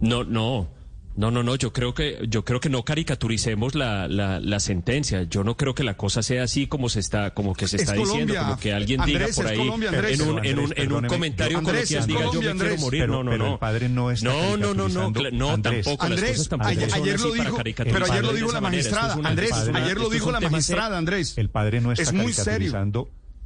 no. 0.00 0.24
No, 0.24 0.24
no. 0.24 0.78
No, 1.16 1.32
no, 1.32 1.42
no, 1.42 1.56
yo 1.56 1.72
creo 1.72 1.94
que, 1.94 2.26
yo 2.28 2.44
creo 2.44 2.60
que 2.60 2.68
no 2.68 2.84
caricaturicemos 2.84 3.74
la, 3.74 4.06
la, 4.06 4.38
la 4.38 4.60
sentencia. 4.60 5.24
Yo 5.24 5.42
no 5.42 5.56
creo 5.56 5.74
que 5.74 5.82
la 5.82 5.96
cosa 5.96 6.22
sea 6.22 6.44
así 6.44 6.68
como 6.68 6.88
se 6.88 7.00
está, 7.00 7.34
como 7.34 7.54
que 7.54 7.66
se 7.66 7.74
Es 7.74 7.82
está 7.82 7.94
diciendo, 7.94 8.34
Colombia. 8.34 8.40
como 8.42 8.60
que 8.60 8.72
alguien 8.72 9.00
Andrés, 9.00 9.34
diga 9.34 9.42
por 9.42 9.46
ahí 9.48 9.58
Colombia, 9.58 9.88
Andrés. 9.88 10.20
en 10.20 10.28
un, 10.28 10.44
en 10.46 10.58
un, 10.60 10.72
en 10.76 10.92
un 10.92 11.06
comentario 11.08 11.58
Andrés, 11.58 11.88
coloquial 11.88 12.06
diga 12.06 12.20
yo 12.20 12.26
me 12.26 12.38
quiero 12.38 12.50
Andrés. 12.52 12.80
morir. 12.80 13.00
Pero- 13.02 13.12
no, 13.14 13.24
no, 13.24 13.30
pero 13.32 13.44
no. 13.46 13.52
el 13.54 13.58
padre 13.58 13.88
no 13.88 14.10
está 14.12 14.28
No, 14.28 14.56
no, 14.56 14.74
no, 14.74 14.74
no, 14.74 15.12
caricaturizando. 15.12 15.30
no, 15.32 15.50
Andrés. 15.54 15.84
tampoco. 15.86 16.04
las 16.08 16.12
Andrés, 16.18 16.30
cosas 16.30 16.48
tampoco 16.50 16.70
ayer, 16.70 16.84
ayer 16.94 17.20
lo 17.20 17.30
para 17.30 17.42
dijo, 17.42 17.56
pero 17.82 18.04
ayer 18.12 18.24
lo 18.24 18.32
dijo 18.34 18.52
la 18.52 18.60
magistrada. 18.60 19.16
una- 19.16 19.28
Andrés, 19.30 19.50
padre- 19.50 19.72
ayer 19.76 19.98
lo 19.98 20.08
dijo 20.10 20.30
la 20.30 20.40
magistrada, 20.40 20.98
Andrés. 20.98 21.34
El 21.36 21.50
padre 21.50 21.80
no 21.80 21.90
está 21.90 22.02
Es 22.04 22.12
muy 22.12 22.32
serio. 22.32 22.72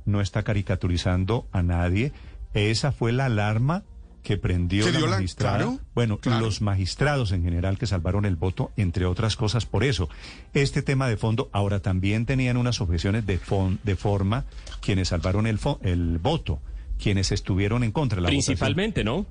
No 0.04 0.20
está 0.20 0.42
caricaturizando 0.42 1.46
a 1.52 1.62
nadie. 1.62 2.12
Esa 2.54 2.92
fue 2.92 3.12
la 3.12 3.26
alarma 3.26 3.82
que 4.22 4.36
prendió 4.36 4.84
la 4.86 4.90
dio 4.98 5.06
la- 5.06 5.16
magistrada. 5.16 5.56
claro, 5.58 5.78
bueno, 5.96 6.18
claro. 6.18 6.44
los 6.44 6.60
magistrados 6.62 7.32
en 7.32 7.42
general 7.42 7.76
que 7.76 7.86
salvaron 7.88 8.24
el 8.24 8.36
voto, 8.36 8.70
entre 8.76 9.04
otras 9.04 9.34
cosas 9.36 9.66
por 9.66 9.82
eso. 9.82 10.08
Este 10.54 10.80
tema 10.82 11.08
de 11.08 11.16
fondo, 11.16 11.48
ahora 11.52 11.80
también 11.80 12.24
tenían 12.24 12.56
unas 12.56 12.80
objeciones 12.80 13.26
de, 13.26 13.40
fon- 13.40 13.78
de 13.82 13.96
forma 13.96 14.44
quienes 14.80 15.08
salvaron 15.08 15.46
el, 15.48 15.58
fo- 15.58 15.78
el 15.82 16.18
voto, 16.18 16.60
quienes 17.02 17.32
estuvieron 17.32 17.82
en 17.82 17.90
contra 17.90 18.16
de 18.16 18.22
la 18.22 18.28
votación. 18.28 18.44
Principalmente, 18.54 19.02
¿no? 19.02 19.26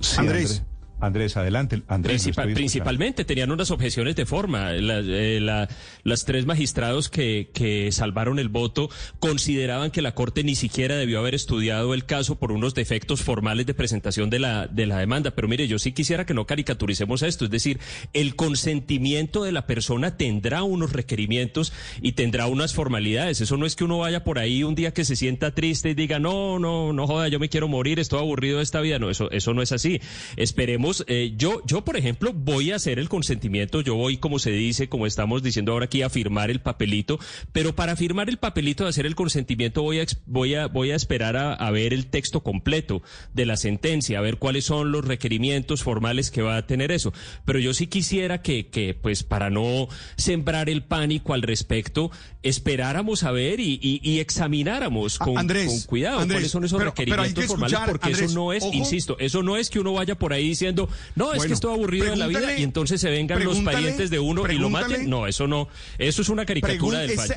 Sí, 0.00 0.16
Andrés. 0.18 0.40
Andrés, 0.42 0.62
adelante. 1.02 1.82
Andrés, 1.88 2.22
Principal- 2.22 2.28
estoy 2.28 2.30
escuchando. 2.34 2.54
principalmente 2.54 3.24
tenían 3.24 3.50
unas 3.50 3.70
objeciones 3.70 4.16
de 4.16 4.26
forma. 4.26 4.72
La- 4.72 5.00
eh, 5.00 5.40
la- 5.40 5.68
las 6.04 6.24
tres 6.24 6.46
magistrados 6.46 7.08
que, 7.08 7.50
que 7.52 7.90
salvaron 7.92 8.38
el 8.38 8.48
voto 8.48 8.90
consideraban 9.18 9.90
que 9.90 10.02
la 10.02 10.14
Corte 10.14 10.44
ni 10.44 10.54
siquiera 10.54 10.96
debió 10.96 11.18
haber 11.20 11.34
estudiado 11.34 11.94
el 11.94 12.04
caso 12.04 12.38
por 12.38 12.52
unos 12.52 12.74
defectos 12.74 13.22
formales 13.22 13.66
de 13.66 13.74
presentación 13.74 14.30
de 14.30 14.38
la, 14.38 14.66
de 14.66 14.86
la 14.86 14.98
demanda. 14.98 15.30
Pero 15.32 15.48
mire, 15.48 15.66
yo 15.68 15.78
sí 15.78 15.92
quisiera 15.92 16.26
que 16.26 16.34
no 16.34 16.46
caricaturicemos 16.46 17.22
esto. 17.22 17.44
Es 17.44 17.50
decir, 17.50 17.78
el 18.12 18.36
consentimiento 18.36 19.42
de 19.44 19.52
la 19.52 19.66
persona 19.66 20.16
tendrá 20.16 20.62
unos 20.62 20.92
requerimientos 20.92 21.72
y 22.02 22.12
tendrá 22.12 22.46
unas 22.46 22.74
formalidades. 22.74 23.40
Eso 23.40 23.56
no 23.56 23.66
es 23.66 23.76
que 23.76 23.84
uno 23.84 23.98
vaya 23.98 24.24
por 24.24 24.38
ahí 24.38 24.62
un 24.62 24.74
día 24.74 24.92
que 24.92 25.04
se 25.04 25.16
sienta 25.16 25.54
triste 25.54 25.90
y 25.90 25.94
diga, 25.94 26.18
no, 26.18 26.58
no, 26.58 26.92
no 26.92 27.06
joda, 27.06 27.28
yo 27.28 27.38
me 27.38 27.48
quiero 27.48 27.68
morir, 27.68 27.98
estoy 28.00 28.18
aburrido 28.20 28.58
de 28.58 28.62
esta 28.64 28.80
vida. 28.80 28.98
No, 28.98 29.10
eso, 29.10 29.30
eso 29.30 29.54
no 29.54 29.62
es 29.62 29.72
así. 29.72 30.00
Esperemos, 30.36 30.89
eh, 31.06 31.32
yo, 31.36 31.62
yo, 31.66 31.84
por 31.84 31.96
ejemplo, 31.96 32.32
voy 32.32 32.72
a 32.72 32.76
hacer 32.76 32.98
el 32.98 33.08
consentimiento, 33.08 33.80
yo 33.80 33.94
voy, 33.94 34.16
como 34.18 34.38
se 34.38 34.50
dice, 34.50 34.88
como 34.88 35.06
estamos 35.06 35.42
diciendo 35.42 35.72
ahora 35.72 35.86
aquí, 35.86 36.02
a 36.02 36.10
firmar 36.10 36.50
el 36.50 36.60
papelito, 36.60 37.18
pero 37.52 37.74
para 37.74 37.96
firmar 37.96 38.28
el 38.28 38.38
papelito 38.38 38.84
de 38.84 38.90
hacer 38.90 39.06
el 39.06 39.14
consentimiento 39.14 39.82
voy 39.82 40.00
a, 40.00 40.06
voy 40.26 40.54
a, 40.54 40.66
voy 40.66 40.90
a 40.90 40.96
esperar 40.96 41.36
a, 41.36 41.52
a 41.54 41.70
ver 41.70 41.92
el 41.92 42.06
texto 42.06 42.42
completo 42.42 43.02
de 43.34 43.46
la 43.46 43.56
sentencia, 43.56 44.18
a 44.18 44.22
ver 44.22 44.36
cuáles 44.38 44.64
son 44.64 44.92
los 44.92 45.04
requerimientos 45.04 45.82
formales 45.82 46.30
que 46.30 46.42
va 46.42 46.56
a 46.56 46.66
tener 46.66 46.92
eso. 46.92 47.12
Pero 47.44 47.58
yo 47.58 47.74
sí 47.74 47.86
quisiera 47.86 48.42
que, 48.42 48.68
que 48.68 48.94
pues, 48.94 49.22
para 49.22 49.50
no 49.50 49.88
sembrar 50.16 50.68
el 50.68 50.82
pánico 50.82 51.34
al 51.34 51.42
respecto, 51.42 52.10
esperáramos 52.42 53.22
a 53.22 53.30
ver 53.32 53.60
y, 53.60 53.78
y- 53.82 54.00
y 54.02 54.18
examináramos 54.18 55.18
con, 55.18 55.38
Andrés, 55.38 55.66
con 55.68 55.80
cuidado 55.82 56.18
Andrés, 56.20 56.36
cuáles 56.38 56.50
son 56.50 56.64
esos 56.64 56.78
pero- 56.78 56.90
requerimientos 56.90 57.42
que 57.44 57.48
formales, 57.48 57.78
porque 57.86 58.06
Andrés, 58.08 58.30
eso 58.30 58.34
no 58.34 58.52
es, 58.52 58.64
ojo. 58.64 58.72
insisto, 58.74 59.16
eso 59.18 59.42
no 59.42 59.56
es 59.56 59.70
que 59.70 59.78
uno 59.78 59.92
vaya 59.92 60.14
por 60.18 60.32
ahí 60.32 60.48
diciendo, 60.48 60.79
no, 61.14 61.32
es 61.34 61.44
que 61.44 61.52
estoy 61.52 61.72
aburrido 61.72 62.10
de 62.10 62.16
la 62.16 62.26
vida 62.26 62.56
y 62.56 62.62
entonces 62.62 63.00
se 63.00 63.10
vengan 63.10 63.44
los 63.44 63.58
parientes 63.60 64.10
de 64.10 64.18
uno 64.18 64.50
y 64.50 64.58
lo 64.58 64.70
maten. 64.70 65.08
No, 65.08 65.26
eso 65.26 65.46
no, 65.46 65.68
eso 65.98 66.22
es 66.22 66.28
una 66.28 66.46
caricatura 66.46 67.00
del 67.00 67.12
fallo. 67.12 67.34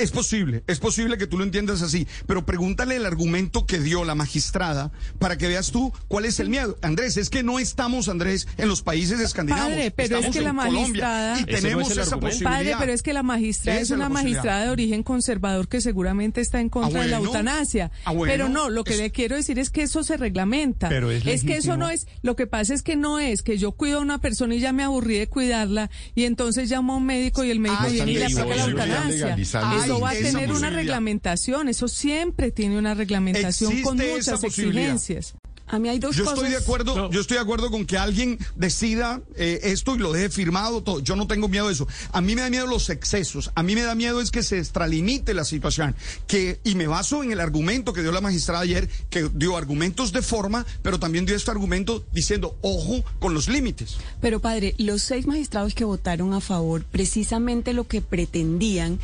Es 0.00 0.10
posible, 0.10 0.62
es 0.66 0.78
posible 0.78 1.16
que 1.18 1.26
tú 1.26 1.38
lo 1.38 1.44
entiendas 1.44 1.82
así, 1.82 2.06
pero 2.26 2.44
pregúntale 2.46 2.96
el 2.96 3.06
argumento 3.06 3.66
que 3.66 3.78
dio 3.80 4.04
la 4.04 4.14
magistrada 4.14 4.90
para 5.18 5.36
que 5.38 5.48
veas 5.48 5.70
tú 5.70 5.92
cuál 6.08 6.24
es 6.24 6.40
el 6.40 6.48
miedo. 6.48 6.76
Andrés, 6.82 7.16
es 7.16 7.30
que 7.30 7.42
no 7.42 7.58
estamos, 7.58 8.08
Andrés, 8.08 8.46
en 8.56 8.68
los 8.68 8.82
países 8.82 9.20
escandinavos. 9.20 9.72
Padre, 9.72 9.90
pero 9.90 10.18
es 10.18 10.26
estamos 10.26 10.36
que 10.36 10.42
la 10.42 10.50
en 10.50 10.56
Colombia 10.56 10.82
magistrada- 11.04 11.38
y 11.38 11.40
no 11.40 11.46
tenemos 11.46 11.90
es 11.90 11.96
esa 11.98 12.16
posibilidad. 12.18 12.50
Padre, 12.50 12.74
pero 12.78 12.92
es 12.92 13.02
que 13.02 13.12
la 13.12 13.22
magistrada 13.22 13.78
es 13.78 13.84
es 13.84 13.90
una 13.90 14.08
magistrada 14.08 14.64
de 14.64 14.70
origen 14.70 15.02
conservador 15.02 15.68
que 15.68 15.80
seguramente 15.80 16.40
está 16.40 16.60
en 16.60 16.68
contra 16.68 17.00
Ah, 17.00 17.04
de 17.04 17.10
la 17.10 17.16
eutanasia. 17.18 17.90
Ah, 18.04 18.12
bueno. 18.12 18.32
Pero 18.32 18.48
no, 18.48 18.70
lo 18.70 18.84
que 18.84 18.94
Es- 18.94 18.98
le 19.00 19.10
quiero 19.12 19.36
decir 19.36 19.58
es 19.58 19.70
que 19.70 19.82
eso 19.82 20.02
se 20.04 20.16
reglamenta. 20.16 20.88
Pero 20.88 21.10
es 21.10 21.44
que 21.44 21.56
eso 21.56 21.76
no 21.76 21.90
es, 21.90 22.06
lo 22.22 22.36
que 22.36 22.46
pasa 22.46 22.74
es 22.74 22.82
que 22.82 22.96
no 22.96 23.18
es 23.18 23.42
que 23.42 23.58
yo 23.58 23.72
cuido 23.72 23.98
a 23.98 24.02
una 24.02 24.20
persona 24.20 24.54
y 24.54 24.60
ya 24.60 24.72
me 24.72 24.82
aburrí 24.84 25.18
de 25.18 25.28
cuidarla 25.28 25.90
y 26.14 26.24
entonces 26.24 26.70
llamo 26.70 26.94
a 26.94 26.96
un 26.96 27.06
médico 27.06 27.44
y 27.44 27.50
el 27.50 27.60
médico 27.60 27.80
Ah, 27.84 27.88
viene 27.88 28.12
y 28.12 28.14
le 28.16 28.24
aplica 28.24 28.44
la 28.44 28.64
eutanasia. 28.64 29.36
Eso 29.84 30.00
va 30.00 30.10
a 30.10 30.14
tener 30.14 30.52
una 30.52 30.70
reglamentación, 30.70 31.68
eso 31.68 31.88
siempre 31.88 32.50
tiene 32.50 32.78
una 32.78 32.94
reglamentación 32.94 33.82
con 33.82 33.96
muchas 33.96 34.42
exigencias. 34.44 35.34
A 35.66 35.78
mí 35.78 35.88
hay 35.88 35.98
dos 35.98 36.14
Yo 36.14 36.24
cosas. 36.24 36.38
estoy 36.38 36.50
de 36.52 36.58
acuerdo, 36.58 36.94
No. 36.94 37.10
yo 37.10 37.20
estoy 37.20 37.36
de 37.36 37.42
acuerdo 37.42 37.70
con 37.70 37.86
que 37.86 37.96
alguien 37.96 38.38
decida 38.54 39.22
eh, 39.36 39.60
esto 39.64 39.94
y 39.94 39.98
lo 39.98 40.12
deje 40.12 40.28
firmado 40.28 40.82
todo. 40.82 41.00
Yo 41.00 41.16
no 41.16 41.26
tengo 41.26 41.48
miedo 41.48 41.68
de 41.68 41.72
eso. 41.72 41.88
A 42.12 42.20
mí 42.20 42.34
me 42.34 42.42
da 42.42 42.50
miedo 42.50 42.66
los 42.66 42.90
excesos. 42.90 43.50
A 43.54 43.62
mí 43.62 43.74
me 43.74 43.82
da 43.82 43.94
miedo 43.94 44.20
es 44.20 44.30
que 44.30 44.42
se 44.42 44.58
extralimite 44.58 45.32
la 45.32 45.44
situación. 45.44 45.96
Que 46.26 46.60
y 46.64 46.74
me 46.74 46.86
baso 46.86 47.22
en 47.22 47.32
el 47.32 47.40
argumento 47.40 47.92
que 47.94 48.02
dio 48.02 48.12
la 48.12 48.20
magistrada 48.20 48.60
ayer, 48.62 48.88
que 49.08 49.30
dio 49.34 49.56
argumentos 49.56 50.12
de 50.12 50.20
forma, 50.22 50.66
pero 50.82 50.98
también 51.00 51.24
dio 51.24 51.34
este 51.34 51.50
argumento 51.50 52.04
diciendo 52.12 52.56
ojo 52.60 53.02
con 53.18 53.32
los 53.32 53.48
límites. 53.48 53.96
Pero 54.20 54.40
padre, 54.40 54.74
los 54.78 55.00
seis 55.02 55.26
magistrados 55.26 55.74
que 55.74 55.84
votaron 55.84 56.34
a 56.34 56.40
favor, 56.40 56.84
precisamente 56.84 57.72
lo 57.72 57.88
que 57.88 58.02
pretendían 58.02 58.98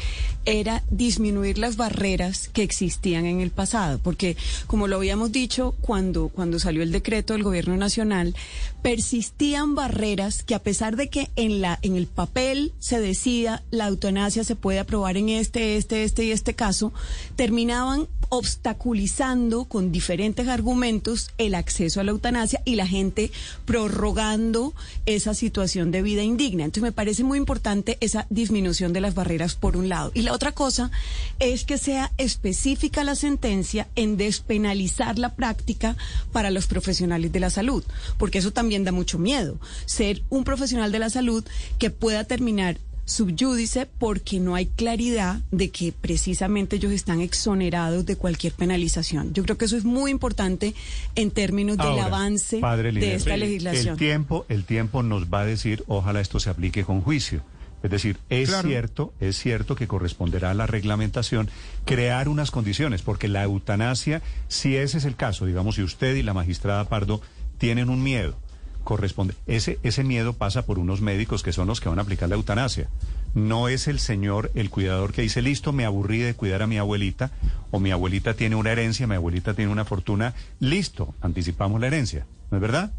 era 0.45 0.83
disminuir 0.91 1.59
las 1.59 1.77
barreras 1.77 2.49
que 2.53 2.63
existían 2.63 3.25
en 3.27 3.41
el 3.41 3.51
pasado, 3.51 3.99
porque 4.03 4.37
como 4.67 4.89
lo 4.89 4.97
habíamos 4.97 5.33
dicho 5.33 5.75
cuando 5.81 6.29
cuando 6.29 6.50
salió 6.59 6.83
el 6.83 6.93
decreto 6.93 7.33
del 7.33 7.43
gobierno 7.43 7.77
nacional, 7.77 8.35
persistían 8.83 9.75
barreras 9.75 10.43
que 10.43 10.55
a 10.55 10.63
pesar 10.63 10.97
de 10.97 11.09
que 11.09 11.31
en 11.37 11.61
la 11.61 11.79
en 11.83 11.97
el 11.97 12.07
papel 12.07 12.73
se 12.79 13.01
decía 13.01 13.63
la 13.71 13.89
eutanasia 13.89 14.45
se 14.45 14.57
puede 14.57 14.79
aprobar 14.79 15.17
en 15.17 15.29
este, 15.29 15.77
este, 15.77 16.05
este 16.05 16.25
y 16.25 16.33
este 16.33 16.55
caso, 16.55 16.93
terminaban 17.37 18.09
obstaculizando 18.31 19.65
con 19.65 19.93
diferentes 19.93 20.49
argumentos 20.49 21.31
el 21.37 21.55
acceso 21.55 22.01
a 22.01 22.05
la 22.05 22.13
eutanasia 22.13 22.63
y 22.65 22.77
la 22.77 22.87
gente 22.87 23.31
prorrogando 23.67 24.73
esa 25.05 25.35
situación 25.35 25.91
de 25.91 26.03
vida 26.03 26.23
indigna. 26.23 26.65
Entonces 26.65 26.85
me 26.85 26.93
parece 26.93 27.25
muy 27.25 27.39
importante 27.39 27.99
esa 28.01 28.27
disminución 28.31 28.93
de 28.93 29.01
las 29.01 29.15
barreras 29.15 29.57
por 29.57 29.77
un 29.77 29.89
lado. 29.89 30.13
Y 30.15 30.23
la 30.23 30.33
otra 30.33 30.53
cosa 30.53 30.91
es 31.39 31.65
que 31.65 31.77
sea 31.77 32.13
específica 32.19 33.05
la 33.05 33.17
sentencia 33.17 33.89
en 33.97 34.17
despenalizar 34.17 35.19
la 35.19 35.35
práctica 35.35 35.97
para 36.33 36.51
los 36.51 36.67
profesionales 36.67 37.33
de 37.33 37.41
la 37.41 37.51
salud, 37.51 37.85
porque 38.17 38.39
eso 38.39 38.53
también 38.53 38.85
da 38.85 38.93
mucho 38.93 39.19
miedo, 39.19 39.59
ser 39.87 40.23
un 40.31 40.45
profesional 40.45 40.93
de 40.93 40.99
la 41.01 41.11
salud 41.11 41.45
que 41.79 41.91
pueda 41.91 42.25
terminar 42.25 42.79
subyúdice 43.11 43.87
porque 43.99 44.39
no 44.41 44.55
hay 44.55 44.67
claridad 44.67 45.41
de 45.51 45.71
que 45.71 45.93
precisamente 45.93 46.77
ellos 46.77 46.93
están 46.93 47.21
exonerados 47.21 48.07
de 48.07 48.17
cualquier 48.17 48.53
penalización. 48.53 49.33
Yo 49.35 49.43
creo 49.43 49.59
que 49.59 49.65
eso 49.65 49.77
es 49.77 49.85
muy 49.85 50.11
importante 50.11 50.75
en 51.17 51.31
términos 51.31 51.77
del 51.77 51.99
avance 51.99 52.59
padre 52.59 52.93
de 52.93 53.15
esta 53.15 53.37
legislación. 53.37 53.95
El 53.95 53.99
tiempo, 53.99 54.47
el 54.49 54.65
tiempo 54.65 55.03
nos 55.03 55.27
va 55.27 55.41
a 55.41 55.45
decir, 55.45 55.85
ojalá 55.89 56.21
esto 56.21 56.39
se 56.41 56.51
aplique 56.51 56.85
con 56.85 57.01
juicio. 57.01 57.43
Es 57.83 57.91
decir, 57.91 58.19
es 58.29 58.51
Claro. 58.51 58.69
cierto, 58.69 59.15
es 59.21 59.39
cierto 59.39 59.75
que 59.75 59.89
corresponderá 59.89 60.51
a 60.51 60.55
la 60.55 60.67
reglamentación 60.67 61.49
crear 61.87 62.29
unas 62.29 62.51
condiciones, 62.51 63.01
porque 63.03 63.27
la 63.27 63.43
eutanasia, 63.43 64.21
si 64.49 64.77
ese 64.77 64.99
es 64.99 65.05
el 65.07 65.17
caso, 65.17 65.47
digamos, 65.47 65.77
si 65.77 65.83
usted 65.83 66.15
y 66.15 66.23
la 66.23 66.35
magistrada 66.35 66.89
Pardo 66.89 67.23
tienen 67.57 67.89
un 67.89 68.03
miedo, 68.03 68.37
corresponde, 68.85 69.35
ese, 69.47 69.79
ese 69.83 70.05
miedo 70.05 70.33
pasa 70.33 70.67
por 70.67 70.79
unos 70.79 71.01
médicos 71.01 71.43
que 71.43 71.53
son 71.53 71.67
los 71.67 71.81
que 71.81 71.89
van 71.89 71.99
a 71.99 72.03
aplicar 72.03 72.29
la 72.29 72.37
eutanasia. 72.37 72.89
No 73.35 73.69
es 73.69 73.87
el 73.87 74.01
señor, 74.01 74.51
el 74.55 74.71
cuidador 74.71 75.13
que 75.13 75.23
dice, 75.23 75.43
listo, 75.43 75.73
me 75.73 75.85
aburrí 75.85 76.19
de 76.19 76.35
cuidar 76.35 76.63
a 76.63 76.67
mi 76.67 76.79
abuelita, 76.79 77.31
o 77.71 77.79
mi 77.79 77.93
abuelita 77.93 78.35
tiene 78.35 78.57
una 78.57 78.73
herencia, 78.73 79.07
mi 79.07 79.15
abuelita 79.15 79.55
tiene 79.55 79.71
una 79.71 79.85
fortuna, 79.85 80.35
listo, 80.59 81.15
anticipamos 81.21 81.81
la 81.81 81.87
herencia, 81.87 82.27
¿no 82.51 82.57
es 82.57 82.61
verdad? 82.61 82.93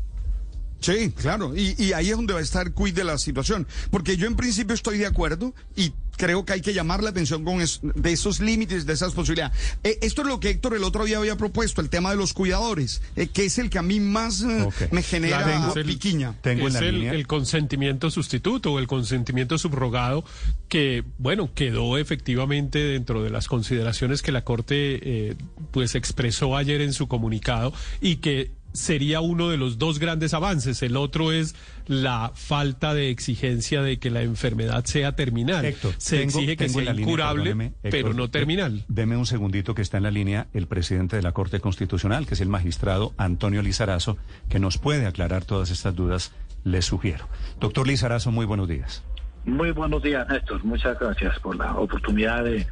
Sí, 0.82 1.12
claro. 1.12 1.56
Y, 1.56 1.76
y 1.78 1.94
ahí 1.94 2.10
es 2.10 2.16
donde 2.18 2.34
va 2.34 2.40
a 2.40 2.44
estar 2.44 2.74
quid 2.74 2.94
de 2.94 3.04
la 3.04 3.18
situación. 3.18 3.68
Porque 3.92 4.18
yo 4.18 4.28
en 4.28 4.36
principio 4.36 4.74
estoy 4.74 4.98
de 4.98 5.06
acuerdo 5.06 5.54
y 5.76 5.94
creo 6.18 6.44
que 6.46 6.54
hay 6.54 6.62
que 6.62 6.74
llamar 6.74 7.02
la 7.04 7.10
atención 7.12 7.44
con 7.44 7.62
es- 7.62 7.80
de 7.82 8.12
esos 8.12 8.40
límites, 8.42 8.86
de 8.86 8.94
esas 8.94 9.14
posibilidades. 9.14 9.58
Eh, 9.84 9.98
esto 10.02 10.22
es 10.22 10.28
lo 10.28 10.40
que 10.40 10.50
Héctor 10.50 10.76
el 10.76 10.84
otro 10.84 11.06
día 11.06 11.18
había 11.18 11.36
propuesto, 11.38 11.82
el 11.82 11.90
tema 11.90 12.12
de 12.12 12.18
los 12.18 12.34
cuidadores, 12.34 13.02
eh, 13.16 13.28
que 13.28 13.46
es 13.46 13.58
el 13.58 13.70
que 13.70 13.80
a 13.80 13.82
mí 13.82 14.00
más 14.00 14.42
eh, 14.42 14.68
me 14.92 15.02
genera 15.02 15.72
el- 15.76 15.86
piquiña. 15.86 16.36
Tengo 16.42 16.62
en 16.64 16.68
es 16.68 16.74
la 16.74 16.80
el, 16.82 16.96
línea. 16.96 17.14
el 17.14 17.26
consentimiento 17.28 18.12
sustituto 18.12 18.74
o 18.74 18.80
el 18.80 18.88
consentimiento 18.88 19.58
subrogado 19.58 20.24
que, 20.68 21.04
bueno, 21.18 21.52
quedó 21.56 21.98
efectivamente 21.98 22.80
dentro 22.80 23.24
de 23.24 23.30
las 23.30 23.48
consideraciones 23.48 24.22
que 24.22 24.32
la 24.32 24.44
Corte 24.44 25.00
eh, 25.30 25.36
pues 25.72 25.96
expresó 25.96 26.56
ayer 26.58 26.82
en 26.82 26.94
su 26.94 27.08
comunicado 27.08 27.74
y 28.00 28.18
que 28.18 28.52
sería 28.74 29.22
uno 29.22 29.50
de 29.50 29.58
los 29.58 29.78
dos 29.78 30.00
grandes 30.00 30.34
avances. 30.34 30.82
El 30.82 30.98
otro 30.98 31.32
es 31.32 31.56
la 31.88 32.32
falta 32.36 32.94
de 32.94 33.10
exigencia 33.10 33.82
de 33.82 34.00
que 34.00 34.10
la 34.10 34.22
enfermedad 34.22 34.86
sea 34.86 35.16
terminal. 35.16 35.66
Héctor, 35.66 35.94
Se 35.98 36.18
tengo- 36.20 36.40
exige 36.40 36.58
que 36.58 36.70
sea 36.70 36.84
la 36.84 36.92
línea, 36.94 37.04
incurable, 37.08 37.44
perdóneme, 37.44 37.74
pero 37.82 37.98
Héctor, 37.98 38.16
no 38.16 38.30
terminal. 38.30 38.86
Deme 38.88 39.18
un 39.18 39.26
segundito 39.26 39.76
que 39.76 39.82
está 39.82 39.98
en 39.98 40.04
la 40.04 40.12
línea 40.12 40.48
el 40.54 40.68
presidente 40.68 41.16
de 41.16 41.22
la 41.22 41.32
Corte 41.32 41.60
Constitucional, 41.60 42.26
que 42.28 42.36
es 42.36 42.42
el 42.42 42.50
magistrado 42.50 43.14
Antonio 43.18 43.62
Lizarazo, 43.62 44.18
que 44.50 44.60
nos 44.60 44.78
puede 44.78 45.06
aclarar 45.06 45.44
todas 45.46 45.70
estas 45.72 45.96
dudas, 45.96 46.32
le 46.64 46.82
sugiero. 46.82 47.28
Doctor 47.60 47.88
Lizarazo, 47.88 48.32
muy 48.32 48.46
buenos 48.46 48.68
días. 48.70 49.04
Muy 49.46 49.72
buenos 49.72 50.04
días, 50.04 50.28
Néstor. 50.28 50.64
Muchas 50.64 51.00
gracias 51.00 51.40
por 51.40 51.56
la 51.56 51.76
oportunidad 51.76 52.44
de, 52.44 52.68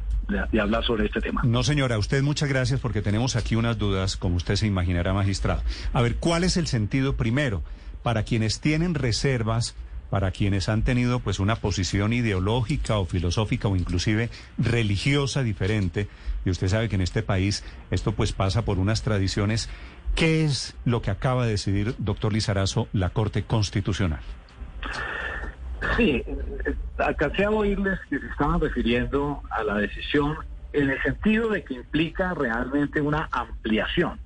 hablar 0.60 0.84
sobre 0.84 1.06
este 1.06 1.20
tema. 1.20 1.42
No, 1.44 1.64
señora, 1.64 1.98
usted 1.98 2.22
muchas 2.22 2.48
gracias 2.48 2.78
porque 2.78 3.02
tenemos 3.02 3.34
aquí 3.34 3.56
unas 3.56 3.76
dudas, 3.78 4.16
como 4.16 4.36
usted 4.36 4.54
se 4.54 4.66
imaginará, 4.66 5.12
magistrado. 5.12 5.62
A 5.92 6.02
ver, 6.02 6.16
¿cuál 6.16 6.44
es 6.44 6.56
el 6.56 6.68
sentido 6.68 7.16
primero 7.16 7.62
para 8.04 8.22
quienes 8.22 8.60
tienen 8.60 8.94
reservas, 8.94 9.74
para 10.08 10.30
quienes 10.30 10.68
han 10.68 10.82
tenido 10.82 11.18
pues 11.18 11.40
una 11.40 11.56
posición 11.56 12.12
ideológica 12.12 12.98
o 12.98 13.04
filosófica 13.04 13.66
o 13.66 13.74
inclusive 13.74 14.30
religiosa 14.56 15.42
diferente? 15.42 16.08
Y 16.44 16.50
usted 16.50 16.68
sabe 16.68 16.88
que 16.88 16.94
en 16.94 17.02
este 17.02 17.24
país 17.24 17.64
esto 17.90 18.12
pues 18.12 18.32
pasa 18.32 18.64
por 18.64 18.78
unas 18.78 19.02
tradiciones. 19.02 19.68
¿Qué 20.14 20.44
es 20.44 20.76
lo 20.84 21.02
que 21.02 21.10
acaba 21.10 21.44
de 21.44 21.52
decidir, 21.52 21.96
doctor 21.98 22.32
Lizarazo, 22.32 22.86
la 22.92 23.10
Corte 23.10 23.42
Constitucional? 23.42 24.20
Sí, 25.96 26.22
eh, 26.26 26.74
alcancé 26.98 27.44
a 27.44 27.50
oírles 27.50 27.98
que 28.08 28.18
se 28.18 28.26
estaban 28.26 28.60
refiriendo 28.60 29.42
a 29.50 29.64
la 29.64 29.76
decisión 29.76 30.36
en 30.72 30.90
el 30.90 31.02
sentido 31.02 31.48
de 31.48 31.64
que 31.64 31.74
implica 31.74 32.34
realmente 32.34 33.00
una 33.00 33.28
ampliación 33.32 34.18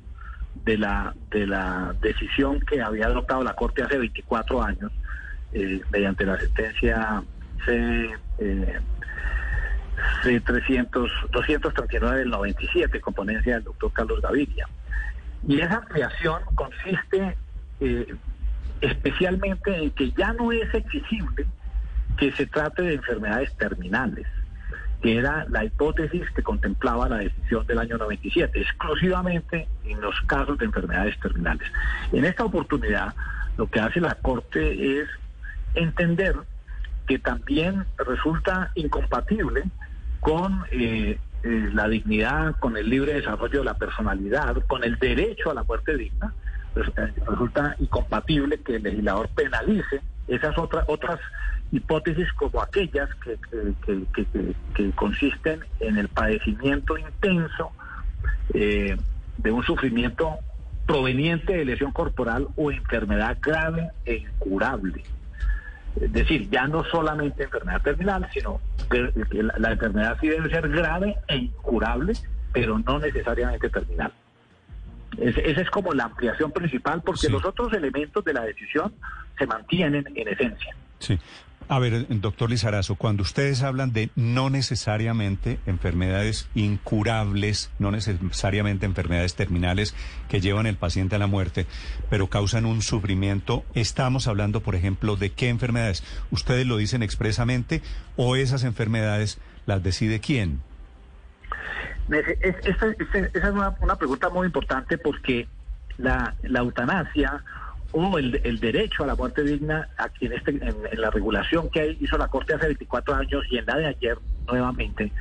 de 0.65 0.79
la, 0.79 1.15
de 1.31 1.47
la 1.47 1.95
decisión 2.01 2.61
que 2.61 2.81
había 2.81 3.07
adoptado 3.07 3.43
la 3.43 3.55
Corte 3.55 3.83
hace 3.83 3.99
24 3.99 4.63
años 4.63 4.93
eh, 5.53 5.81
mediante 5.91 6.27
la 6.27 6.39
sentencia 6.39 7.23
C, 7.65 8.11
eh, 8.39 8.79
C300, 10.23 11.31
239 11.31 12.19
del 12.19 12.31
97, 12.31 13.01
con 13.01 13.15
ponencia 13.15 13.55
del 13.55 13.65
doctor 13.65 13.93
Carlos 13.93 14.21
Gaviria. 14.21 14.67
Y 15.47 15.61
esa 15.61 15.77
ampliación 15.77 16.43
consiste 16.55 17.37
eh, 17.81 18.15
especialmente 18.85 19.75
en 19.77 19.91
que 19.91 20.13
ya 20.13 20.33
no 20.33 20.53
es 20.53 20.73
exigible 20.75 21.47
que 22.19 22.33
se 22.33 22.47
trate 22.47 22.83
de 22.83 22.95
enfermedades 22.95 23.57
terminales, 23.57 24.27
que 25.03 25.17
era 25.17 25.47
la 25.49 25.65
hipótesis 25.65 26.23
que 26.31 26.43
contemplaba 26.43 27.09
la 27.09 27.19
decisión 27.19 27.67
del 27.67 27.79
año 27.79 27.99
97, 27.99 28.61
exclusivamente 28.61 29.67
en 29.85 30.01
los 30.01 30.15
casos 30.23 30.59
de 30.59 30.67
enfermedades 30.67 31.19
terminales. 31.21 31.67
En 32.13 32.25
esta 32.25 32.45
oportunidad, 32.45 33.15
lo 33.57 33.69
que 33.69 33.81
hace 33.81 34.01
la 34.01 34.15
Corte 34.17 35.01
es 35.01 35.09
entender 35.75 36.37
que 37.07 37.19
también 37.19 37.85
resulta 37.99 38.71
incompatible 38.75 39.65
con 40.21 40.65
eh, 40.71 41.19
eh, 41.43 41.71
la 41.73 41.89
dignidad, 41.89 42.57
con 42.57 42.77
el 42.77 42.89
libre 42.89 43.15
desarrollo 43.15 43.59
de 43.59 43.65
la 43.65 43.75
personalidad, 43.75 44.57
con 44.67 44.85
el 44.85 44.99
derecho 44.99 45.51
a 45.51 45.55
la 45.55 45.65
muerte 45.65 45.97
digna, 45.97 46.33
resulta 46.75 47.77
incompatible 47.79 48.59
que 48.61 48.77
el 48.77 48.83
legislador 48.83 49.29
penalice 49.29 50.01
esas 50.27 50.57
otras 50.59 50.85
otras 50.89 51.21
hipótesis 51.71 52.33
como 52.35 52.63
aquellas 52.63 53.09
que, 53.17 53.37
que- 53.85 54.93
consisten 54.95 55.61
en 55.81 55.99
el 55.99 56.09
padecimiento 56.09 56.97
intenso 56.97 57.73
eh, 58.53 58.97
de 59.39 59.53
un 59.53 59.63
sufrimiento 59.65 60.39
proveniente 60.87 61.57
de 61.57 61.65
lesión 61.65 61.93
corporal 61.93 62.49
o 62.57 62.71
enfermedad 62.71 63.39
grave 63.41 63.91
e 64.05 64.17
incurable. 64.17 65.03
Es 66.01 66.13
decir, 66.13 66.51
ya 66.51 66.67
no 66.67 66.85
solamente 66.85 67.45
enfermedad 67.45 67.83
terminal, 67.83 68.29
sino 68.33 68.61
que 68.91 69.43
la, 69.43 69.55
la 69.59 69.73
enfermedad 69.73 70.19
sí 70.21 70.29
debe 70.29 70.51
ser 70.51 70.69
grave 70.69 71.17
e 71.29 71.37
incurable, 71.37 72.13
pero 72.53 72.79
no 72.79 72.99
necesariamente 72.99 73.69
terminal. 73.71 74.13
Esa 75.21 75.61
es 75.61 75.71
como 75.71 75.93
la 75.93 76.05
ampliación 76.05 76.53
principal, 76.53 77.03
porque 77.05 77.27
Sí. 77.27 77.33
los 77.33 77.45
otros 77.45 77.73
elementos 77.73 78.25
de 78.25 78.33
la 78.33 78.43
decisión 78.43 78.93
se 79.39 79.47
mantienen 79.47 80.05
en 80.15 80.29
esencia. 80.29 80.75
Sí. 80.99 81.19
A 81.67 81.79
ver, 81.79 82.07
doctor 82.21 82.51
Lizarazo, 82.51 82.95
cuando 82.95 83.23
ustedes 83.23 83.63
hablan 83.63 83.95
de 83.95 84.11
no 84.17 84.51
necesariamente 84.51 85.59
enfermedades 85.65 86.47
incurables, 86.55 87.71
no 87.79 87.91
necesariamente 87.91 88.85
enfermedades 88.85 89.35
terminales 89.35 89.95
que 90.29 90.43
llevan 90.43 90.67
el 90.67 90.77
paciente 90.77 91.17
a 91.17 91.19
la 91.19 91.27
muerte, 91.27 91.67
pero 92.11 92.27
causan 92.27 92.67
un 92.67 92.83
sufrimiento, 92.83 93.65
estamos 93.75 94.29
hablando, 94.29 94.61
por 94.61 94.75
ejemplo, 94.75 95.17
de 95.17 95.31
qué 95.31 95.49
enfermedades. 95.49 96.05
¿Ustedes 96.31 96.67
lo 96.67 96.77
dicen 96.77 97.03
expresamente 97.03 97.81
o 98.17 98.37
esas 98.37 98.63
enfermedades 98.63 99.39
las 99.65 99.83
decide 99.83 100.21
quién? 100.21 100.61
Es- 102.11 102.39
es- 102.41 102.67
Esa, 102.67 102.89
es 103.33 103.45
una, 103.81 103.97
pregunta 103.97 104.29
muy 104.29 104.47
importante 104.47 104.99
porque 104.99 105.49
la, 105.97 106.35
eutanasia 106.43 107.43
o 107.93 108.19
el, 108.19 108.33
derecho 108.61 109.05
a 109.05 109.07
la 109.07 109.15
muerte 109.15 109.43
digna, 109.43 109.89
aquí 109.97 110.27
en, 110.27 110.33
este, 110.33 110.51
en, 110.51 111.01
la 111.01 111.11
regulación 111.11 111.71
que 111.71 111.97
hizo 112.01 112.19
la 112.19 112.29
Corte 112.29 112.55
hace 112.55 112.67
24 112.67 113.15
años 113.15 113.45
y 113.51 113.59
en 113.59 113.67
la 113.67 113.77
de 113.77 113.87
ayer 113.87 114.19
nuevamente, 114.49 115.13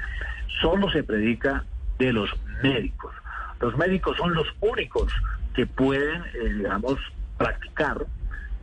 solo 0.61 0.89
se 0.89 1.03
predica 1.03 1.63
de 1.99 2.11
los 2.11 2.29
médicos. 2.63 3.13
Los 3.61 3.77
médicos 3.77 4.17
son 4.17 4.33
los 4.33 4.47
únicos 4.59 5.13
que 5.53 5.67
pueden, 5.67 6.23
eh, 6.33 6.53
digamos, 6.57 6.97
practicar 7.37 8.05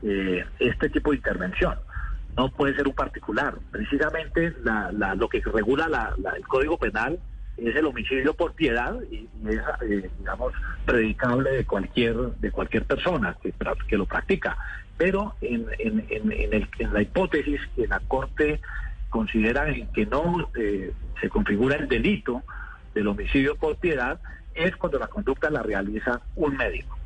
eh, 0.02 0.44
este 0.58 0.88
tipo 0.88 1.10
de 1.10 1.18
intervención. 1.18 1.78
No 2.36 2.48
puede 2.50 2.74
ser 2.74 2.88
un 2.88 2.94
particular. 2.94 3.54
Precisamente 3.70 4.54
la- 4.64 4.90
la- 4.92 5.14
lo 5.14 5.28
que 5.28 5.40
regula 5.40 5.88
la- 5.88 6.14
la- 6.18 6.30
el 6.30 6.46
Código 6.46 6.78
Penal 6.78 7.18
es 7.56 7.76
el 7.76 7.84
homicidio 7.86 8.34
por 8.34 8.54
piedad 8.54 8.96
y, 9.10 9.28
es, 9.48 9.60
eh, 9.88 10.10
digamos, 10.18 10.52
predicable 10.86 11.50
de 11.50 11.64
cualquier 11.64 12.16
de 12.16 12.50
cualquier 12.50 12.84
persona 12.84 13.36
que, 13.42 13.52
que 13.88 13.96
lo 13.98 14.06
practica. 14.06 14.56
Pero 14.96 15.34
en, 15.40 15.66
en- 15.78 16.04
en- 16.08 16.32
en 16.32 16.54
el- 16.54 16.68
en 16.78 16.92
la 16.94 17.02
hipótesis 17.02 17.60
que 17.76 17.86
la 17.86 18.00
Corte 18.00 18.60
considera 19.08 19.66
que 19.94 20.06
no 20.06 20.48
eh, 20.54 20.92
se 21.20 21.28
configura 21.28 21.76
el 21.76 21.88
delito 21.88 22.42
del 22.94 23.08
homicidio 23.08 23.56
por 23.56 23.76
piedad, 23.76 24.20
es 24.54 24.74
cuando 24.76 24.98
la 24.98 25.06
conducta 25.08 25.50
la 25.50 25.62
realiza 25.62 26.20
un 26.36 26.56
médico. 26.56 26.96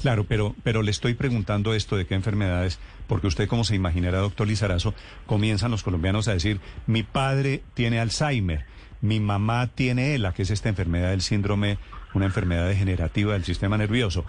Claro, 0.00 0.24
pero, 0.28 0.54
pero 0.62 0.82
le 0.82 0.90
estoy 0.90 1.14
preguntando 1.14 1.72
esto 1.72 1.96
de 1.96 2.06
qué 2.06 2.14
enfermedades, 2.14 2.78
porque 3.06 3.26
usted, 3.28 3.48
como 3.48 3.64
se 3.64 3.74
imaginará, 3.74 4.18
doctor 4.18 4.46
Lizarazo, 4.46 4.94
comienzan 5.26 5.70
los 5.70 5.82
colombianos 5.82 6.28
a 6.28 6.32
decir, 6.34 6.60
mi 6.86 7.02
padre 7.02 7.62
tiene 7.74 7.98
Alzheimer, 8.00 8.64
mi 9.00 9.20
mamá 9.20 9.66
tiene 9.68 10.14
ELA, 10.14 10.32
que 10.32 10.42
es 10.42 10.50
esta 10.50 10.68
enfermedad 10.68 11.10
del 11.10 11.22
síndrome, 11.22 11.78
una 12.14 12.26
enfermedad 12.26 12.66
degenerativa 12.68 13.34
del 13.34 13.44
sistema 13.44 13.76
nervioso. 13.76 14.24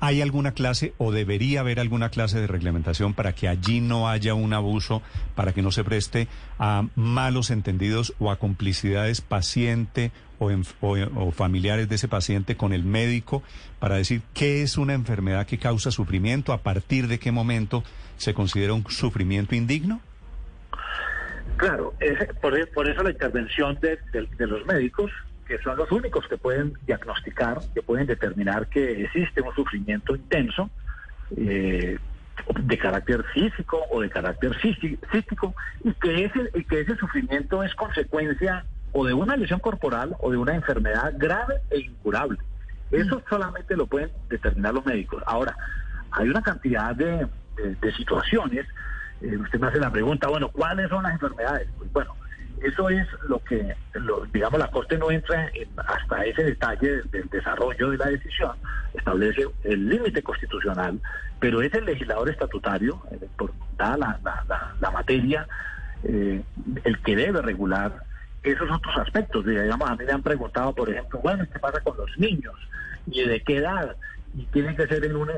¿Hay 0.00 0.22
alguna 0.22 0.52
clase 0.52 0.94
o 0.98 1.10
debería 1.10 1.60
haber 1.60 1.80
alguna 1.80 2.08
clase 2.10 2.40
de 2.40 2.46
reglamentación 2.46 3.14
para 3.14 3.32
que 3.34 3.48
allí 3.48 3.80
no 3.80 4.08
haya 4.08 4.34
un 4.34 4.52
abuso, 4.52 5.02
para 5.34 5.52
que 5.52 5.62
no 5.62 5.72
se 5.72 5.82
preste 5.84 6.28
a 6.58 6.84
malos 6.94 7.50
entendidos 7.50 8.14
o 8.20 8.30
a 8.30 8.38
complicidades 8.38 9.20
paciente 9.20 10.12
o, 10.38 10.50
o- 10.80 10.96
o 11.26 11.32
familiares 11.32 11.88
de 11.88 11.96
ese 11.96 12.06
paciente 12.06 12.56
con 12.56 12.72
el 12.72 12.84
médico 12.84 13.42
para 13.80 13.96
decir 13.96 14.22
qué 14.34 14.62
es 14.62 14.78
una 14.78 14.94
enfermedad 14.94 15.46
que 15.46 15.58
causa 15.58 15.90
sufrimiento, 15.90 16.52
a 16.52 16.58
partir 16.62 17.08
de 17.08 17.18
qué 17.18 17.32
momento 17.32 17.82
se 18.18 18.34
considera 18.34 18.74
un 18.74 18.84
sufrimiento 18.88 19.56
indigno? 19.56 20.00
Claro, 21.58 21.94
es- 22.00 22.24
por, 22.40 22.68
por 22.70 22.88
eso 22.88 23.02
la 23.02 23.10
intervención 23.10 23.78
de, 23.80 23.98
de- 24.12 24.28
de 24.38 24.46
los 24.46 24.64
médicos, 24.66 25.10
que 25.46 25.58
son 25.58 25.76
los 25.76 25.90
únicos 25.90 26.26
que 26.28 26.38
pueden 26.38 26.74
diagnosticar, 26.86 27.58
que 27.74 27.82
pueden 27.82 28.06
determinar 28.06 28.68
que 28.68 29.02
existe 29.04 29.40
un 29.42 29.54
sufrimiento 29.54 30.14
intenso 30.14 30.70
eh, 31.36 31.98
de 32.62 32.78
carácter 32.78 33.24
físico 33.34 33.84
o 33.90 34.00
de 34.00 34.08
carácter 34.10 34.52
psíqui- 34.60 34.98
psíquico, 35.10 35.54
y 35.82 35.92
que 35.94 36.24
ese, 36.26 36.50
y 36.54 36.64
que 36.64 36.80
ese 36.80 36.96
sufrimiento 36.96 37.62
es 37.64 37.74
consecuencia 37.74 38.64
o 38.92 39.04
de 39.04 39.12
una 39.12 39.36
lesión 39.36 39.58
corporal 39.60 40.16
o 40.20 40.30
de 40.30 40.36
una 40.36 40.54
enfermedad 40.54 41.12
grave 41.18 41.56
e 41.70 41.80
incurable. 41.80 42.38
Eso 42.90 43.22
solamente 43.28 43.76
lo 43.76 43.86
pueden 43.86 44.10
determinar 44.30 44.72
los 44.72 44.86
médicos. 44.86 45.22
Ahora, 45.26 45.56
hay 46.12 46.28
una 46.28 46.40
cantidad 46.42 46.94
de, 46.94 47.26
de- 47.56 47.74
de 47.82 47.92
situaciones. 47.94 48.66
Eh, 49.20 49.36
usted 49.36 49.58
me 49.58 49.66
hace 49.68 49.80
la 49.80 49.90
pregunta, 49.90 50.28
bueno, 50.28 50.48
¿cuáles 50.50 50.88
son 50.88 51.02
las 51.02 51.12
enfermedades? 51.12 51.68
Pues 51.78 51.92
bueno, 51.92 52.14
eso 52.62 52.88
es 52.90 53.06
lo 53.28 53.38
que, 53.40 53.74
lo- 53.94 54.24
digamos, 54.26 54.58
la 54.58 54.68
Corte 54.68 54.98
no 54.98 55.10
entra 55.10 55.50
en- 55.54 55.68
hasta 55.86 56.24
ese 56.24 56.44
detalle 56.44 57.02
del 57.10 57.28
desarrollo 57.30 57.90
de 57.90 57.98
la 57.98 58.06
decisión, 58.06 58.52
establece 58.94 59.46
el 59.64 59.88
límite 59.88 60.22
constitucional, 60.22 61.00
pero 61.40 61.62
es 61.62 61.72
el 61.74 61.84
legislador 61.84 62.30
estatutario, 62.30 63.02
eh, 63.12 63.28
por 63.36 63.52
dada 63.76 64.18
la, 64.24 64.44
la- 64.80 64.90
materia, 64.90 65.46
eh, 66.02 66.42
el 66.84 67.00
que 67.02 67.16
debe 67.16 67.42
regular 67.42 68.02
esos 68.42 68.70
otros 68.70 68.96
aspectos. 68.98 69.44
Digamos, 69.44 69.88
a 69.88 69.94
mí 69.96 70.04
me 70.04 70.12
han 70.12 70.22
preguntado, 70.22 70.72
por 70.74 70.88
ejemplo, 70.90 71.20
bueno, 71.22 71.44
¿qué 71.52 71.58
pasa 71.58 71.80
con 71.80 71.96
los 71.96 72.10
niños? 72.18 72.54
¿Y 73.06 73.24
de 73.24 73.40
qué 73.42 73.58
edad? 73.58 73.96
Y 74.36 74.44
tiene 74.46 74.76
que 74.76 74.86
ser 74.86 75.04
en 75.04 75.16
un, 75.16 75.28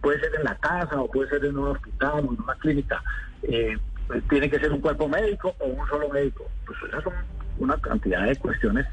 puede 0.00 0.20
ser 0.20 0.30
en 0.36 0.44
la 0.44 0.56
casa 0.56 1.00
o 1.00 1.10
puede 1.10 1.28
ser 1.28 1.44
en 1.44 1.58
un 1.58 1.68
hospital 1.68 2.26
o 2.26 2.32
en 2.32 2.42
una 2.42 2.54
clínica, 2.54 3.02
eh, 3.42 3.76
pues 4.06 4.22
tiene 4.28 4.48
que 4.48 4.58
ser 4.58 4.72
un 4.72 4.80
cuerpo 4.80 5.08
médico 5.08 5.54
o 5.58 5.66
un 5.66 5.86
solo 5.88 6.08
médico. 6.08 6.48
Pues 6.64 6.78
esas 6.88 7.02
son 7.04 7.14
una 7.58 7.76
cantidad 7.78 8.24
de 8.26 8.36
cuestiones 8.36 8.86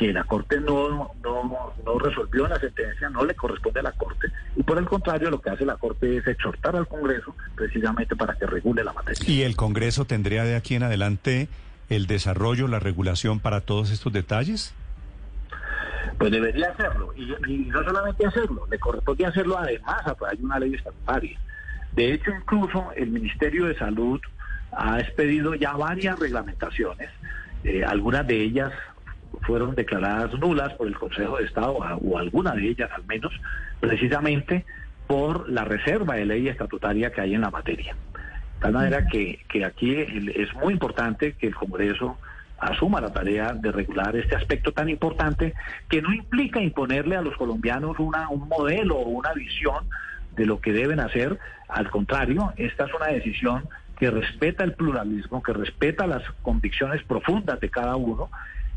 que 0.00 0.12
la 0.14 0.24
Corte 0.24 0.58
no, 0.58 1.12
no, 1.22 1.74
no 1.84 1.98
resolvió 1.98 2.44
en 2.44 2.50
la 2.50 2.58
sentencia, 2.58 3.10
no 3.10 3.22
le 3.24 3.34
corresponde 3.34 3.80
a 3.80 3.82
la 3.82 3.92
Corte, 3.92 4.28
y 4.56 4.62
por 4.62 4.78
el 4.78 4.86
contrario 4.86 5.30
lo 5.30 5.42
que 5.42 5.50
hace 5.50 5.66
la 5.66 5.76
Corte 5.76 6.16
es 6.16 6.26
exhortar 6.26 6.74
al 6.74 6.88
Congreso 6.88 7.34
precisamente 7.54 8.16
para 8.16 8.34
que 8.38 8.46
regule 8.46 8.82
la 8.82 8.94
materia. 8.94 9.22
¿Y 9.28 9.42
el 9.42 9.56
Congreso 9.56 10.06
tendría 10.06 10.44
de 10.44 10.56
aquí 10.56 10.74
en 10.74 10.84
adelante 10.84 11.48
el 11.90 12.06
desarrollo, 12.06 12.66
la 12.66 12.78
regulación 12.78 13.40
para 13.40 13.60
todos 13.60 13.90
estos 13.90 14.10
detalles? 14.10 14.72
Pues 16.20 16.32
debería 16.32 16.68
hacerlo, 16.68 17.14
y, 17.16 17.56
no 17.70 17.82
solamente 17.82 18.26
hacerlo, 18.26 18.66
le 18.70 18.78
corresponde 18.78 19.24
hacerlo 19.24 19.56
además 19.56 20.04
de 20.04 20.44
una 20.44 20.58
ley 20.58 20.74
estatutaria. 20.74 21.38
De 21.92 22.12
hecho, 22.12 22.30
incluso 22.30 22.92
el 22.94 23.08
Ministerio 23.08 23.64
de 23.64 23.78
Salud 23.78 24.20
ha 24.70 25.00
expedido 25.00 25.54
ya 25.54 25.72
varias 25.72 26.18
reglamentaciones, 26.18 27.08
eh, 27.64 27.86
algunas 27.86 28.26
de 28.26 28.38
ellas 28.38 28.70
fueron 29.46 29.74
declaradas 29.74 30.38
nulas 30.38 30.74
por 30.74 30.88
el 30.88 30.98
Consejo 30.98 31.38
de 31.38 31.44
Estado, 31.44 31.72
o 31.72 32.18
alguna 32.18 32.54
de 32.54 32.68
ellas 32.68 32.90
al 32.94 33.06
menos, 33.06 33.32
precisamente 33.80 34.66
por 35.06 35.48
la 35.48 35.64
reserva 35.64 36.16
de 36.16 36.26
ley 36.26 36.48
estatutaria 36.48 37.12
que 37.12 37.22
hay 37.22 37.34
en 37.34 37.40
la 37.40 37.50
materia. 37.50 37.94
De 37.94 38.60
tal 38.60 38.74
manera 38.74 39.06
que, 39.06 39.40
que 39.48 39.64
aquí 39.64 39.96
es 39.96 40.54
muy 40.56 40.74
importante 40.74 41.32
que 41.32 41.46
el 41.46 41.54
Congreso 41.54 42.18
asuma 42.60 43.00
la 43.00 43.12
tarea 43.12 43.54
de 43.54 43.72
regular 43.72 44.14
este 44.16 44.36
aspecto 44.36 44.72
tan 44.72 44.88
importante 44.88 45.54
que 45.88 46.02
no 46.02 46.12
implica 46.12 46.60
imponerle 46.60 47.16
a 47.16 47.22
los 47.22 47.36
colombianos 47.36 47.98
una, 47.98 48.28
un 48.28 48.48
modelo 48.48 48.96
o 48.96 49.08
una 49.08 49.32
visión 49.32 49.86
de 50.36 50.46
lo 50.46 50.60
que 50.60 50.72
deben 50.72 51.00
hacer. 51.00 51.38
Al 51.68 51.90
contrario, 51.90 52.52
esta 52.56 52.84
es 52.84 52.94
una 52.94 53.06
decisión 53.06 53.68
que 53.98 54.10
respeta 54.10 54.64
el 54.64 54.74
pluralismo, 54.74 55.42
que 55.42 55.52
respeta 55.52 56.06
las 56.06 56.22
convicciones 56.42 57.02
profundas 57.04 57.60
de 57.60 57.68
cada 57.68 57.96
uno 57.96 58.30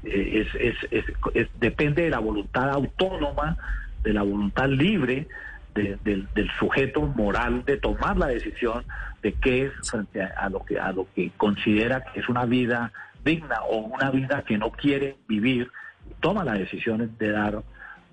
eh, 0.04 0.46
es, 0.60 0.76
es, 0.92 1.48
depende 1.60 2.04
de 2.04 2.10
la 2.10 2.20
voluntad 2.20 2.70
autónoma, 2.70 3.58
de 4.04 4.14
la 4.14 4.24
voluntad 4.24 4.68
libre 4.68 5.28
del, 5.74 6.28
sujeto 6.60 7.02
moral 7.02 7.64
de 7.66 7.78
tomar 7.78 8.18
la 8.18 8.28
decisión 8.28 8.84
de 9.22 9.34
qué 9.34 9.66
es 9.66 9.90
frente 9.90 10.22
a, 10.22 10.50
lo 10.50 10.64
que 10.64 10.80
a 10.80 10.92
lo 10.92 11.08
que 11.16 11.32
considera 11.38 12.04
que 12.04 12.20
es 12.20 12.30
una 12.30 12.46
vida 12.46 12.92
digna 13.24 13.62
o 13.70 13.78
una 13.78 14.12
vida 14.12 14.44
que 14.46 14.58
no 14.58 14.72
quiere 14.72 15.18
vivir, 15.28 15.72
toma 16.20 16.44
la 16.44 16.54
decisión 16.54 17.16
de 17.18 17.32
dar 17.32 17.64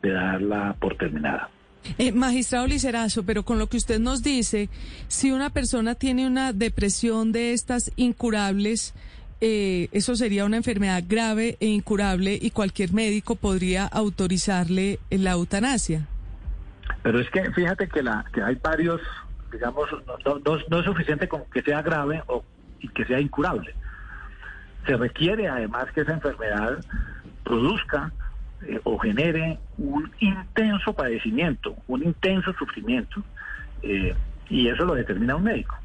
de 0.03 0.13
darla 0.13 0.75
por 0.81 0.97
terminada. 0.97 1.51
Eh, 1.99 2.13
magistrado 2.13 2.67
Licerazo, 2.67 3.25
pero 3.25 3.43
con 3.43 3.59
lo 3.59 3.67
que 3.67 3.77
usted 3.77 3.99
nos 3.99 4.23
dice, 4.23 4.69
si 5.09 5.31
una 5.33 5.51
persona 5.51 5.95
tiene 5.95 6.27
una 6.27 6.53
depresión 6.53 7.33
de 7.33 7.53
estas 7.53 7.93
incurables, 7.97 8.95
eh, 9.41 9.89
eso 9.93 10.15
sería 10.15 10.45
una 10.45 10.59
enfermedad 10.59 11.03
grave 11.07 11.57
e 11.61 11.67
incurable 11.67 12.39
y 12.41 12.51
cualquier 12.51 12.93
médico 12.93 13.37
podría 13.37 13.87
autorizarle 13.87 14.99
la 15.11 15.33
eutanasia. 15.33 16.07
Pero 17.03 17.21
es 17.21 17.31
que 17.31 17.51
fíjate 17.53 17.89
que, 17.89 18.03
la, 18.03 18.27
que 18.33 18.43
hay 18.43 18.57
varios, 18.57 19.01
digamos, 19.51 19.89
no, 20.45 20.57
es 20.79 20.85
suficiente 20.85 21.29
con 21.29 21.45
que 21.53 21.63
sea 21.63 21.81
grave 21.81 22.23
o 22.27 22.45
y 22.81 22.89
que 22.89 23.05
sea 23.07 23.21
incurable. 23.21 23.75
Se 24.87 24.97
requiere 24.97 25.49
además 25.49 25.87
que 25.93 26.03
esa 26.03 26.13
enfermedad 26.13 26.79
produzca 27.45 28.13
eh, 28.63 28.81
o 28.85 28.99
genere 28.99 29.59
un 29.79 30.11
intenso 30.21 30.93
padecimiento, 30.93 31.77
un 31.87 32.03
intenso 32.03 32.53
sufrimiento, 32.55 33.23
eh, 33.83 34.15
y 34.49 34.69
eso 34.69 34.85
lo 34.85 34.95
determina 34.95 35.37
un 35.37 35.45
médico. 35.45 35.77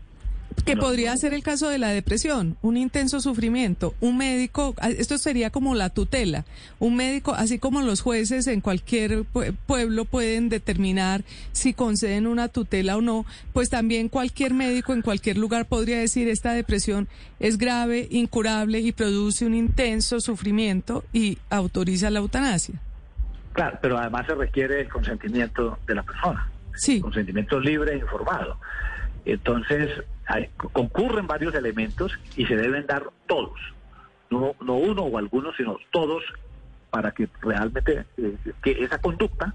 Que 0.64 0.78
podría 0.78 1.16
ser 1.18 1.34
el 1.34 1.44
caso 1.44 1.70
de 1.70 1.78
la 1.78 1.90
depresión, 1.90 2.58
un 2.64 2.78
intenso 2.78 3.20
sufrimiento. 3.20 3.94
Un 4.00 4.18
médico, 4.18 4.74
esto 4.98 5.18
sería 5.18 5.52
como 5.52 5.76
la 5.76 5.90
tutela. 5.90 6.46
Un 6.80 6.96
médico, 6.96 7.34
así 7.36 7.60
como 7.60 7.82
los 7.82 8.02
jueces 8.02 8.48
en 8.48 8.62
cualquier 8.62 9.26
pueblo 9.68 10.06
pueden 10.06 10.50
determinar 10.50 11.24
si 11.52 11.74
conceden 11.74 12.26
una 12.26 12.48
tutela 12.48 12.98
o 12.98 13.02
no, 13.02 13.26
pues 13.54 13.70
también 13.70 14.10
cualquier 14.10 14.54
médico 14.54 14.94
en 14.94 15.04
cualquier 15.04 15.38
lugar 15.38 15.66
podría 15.68 16.00
decir 16.00 16.28
esta 16.30 16.54
depresión 16.54 17.08
es 17.40 17.58
grave, 17.58 18.08
incurable 18.10 18.80
y 18.80 18.92
produce 18.92 19.46
un 19.46 19.54
intenso 19.54 20.20
sufrimiento 20.20 21.04
y 21.14 21.38
autoriza 21.50 22.10
la 22.10 22.20
eutanasia. 22.20 22.82
Claro, 23.54 23.78
pero 23.82 23.98
además 23.98 24.26
se 24.26 24.36
requiere 24.36 24.82
el 24.82 24.90
consentimiento 24.90 25.78
de 25.88 25.96
la 25.96 26.04
persona. 26.04 26.50
Sí. 26.76 27.00
Consentimiento 27.00 27.60
libre 27.60 27.94
e 27.94 27.98
informado. 27.98 28.58
Entonces, 29.26 29.90
concurren 30.74 31.28
varios 31.28 31.54
elementos 31.56 32.12
y 32.36 32.46
se 32.46 32.56
deben 32.56 32.86
dar 32.88 33.04
todos, 33.28 33.60
no, 34.30 34.56
no 34.62 34.76
uno 34.76 35.04
o 35.04 35.18
algunos, 35.18 35.56
sino 35.56 35.78
todos, 35.92 36.24
para 36.90 37.12
que 37.12 37.28
realmente 37.42 38.06
eh, 38.18 38.36
que 38.64 38.72
esa 38.84 39.00
conducta 39.00 39.54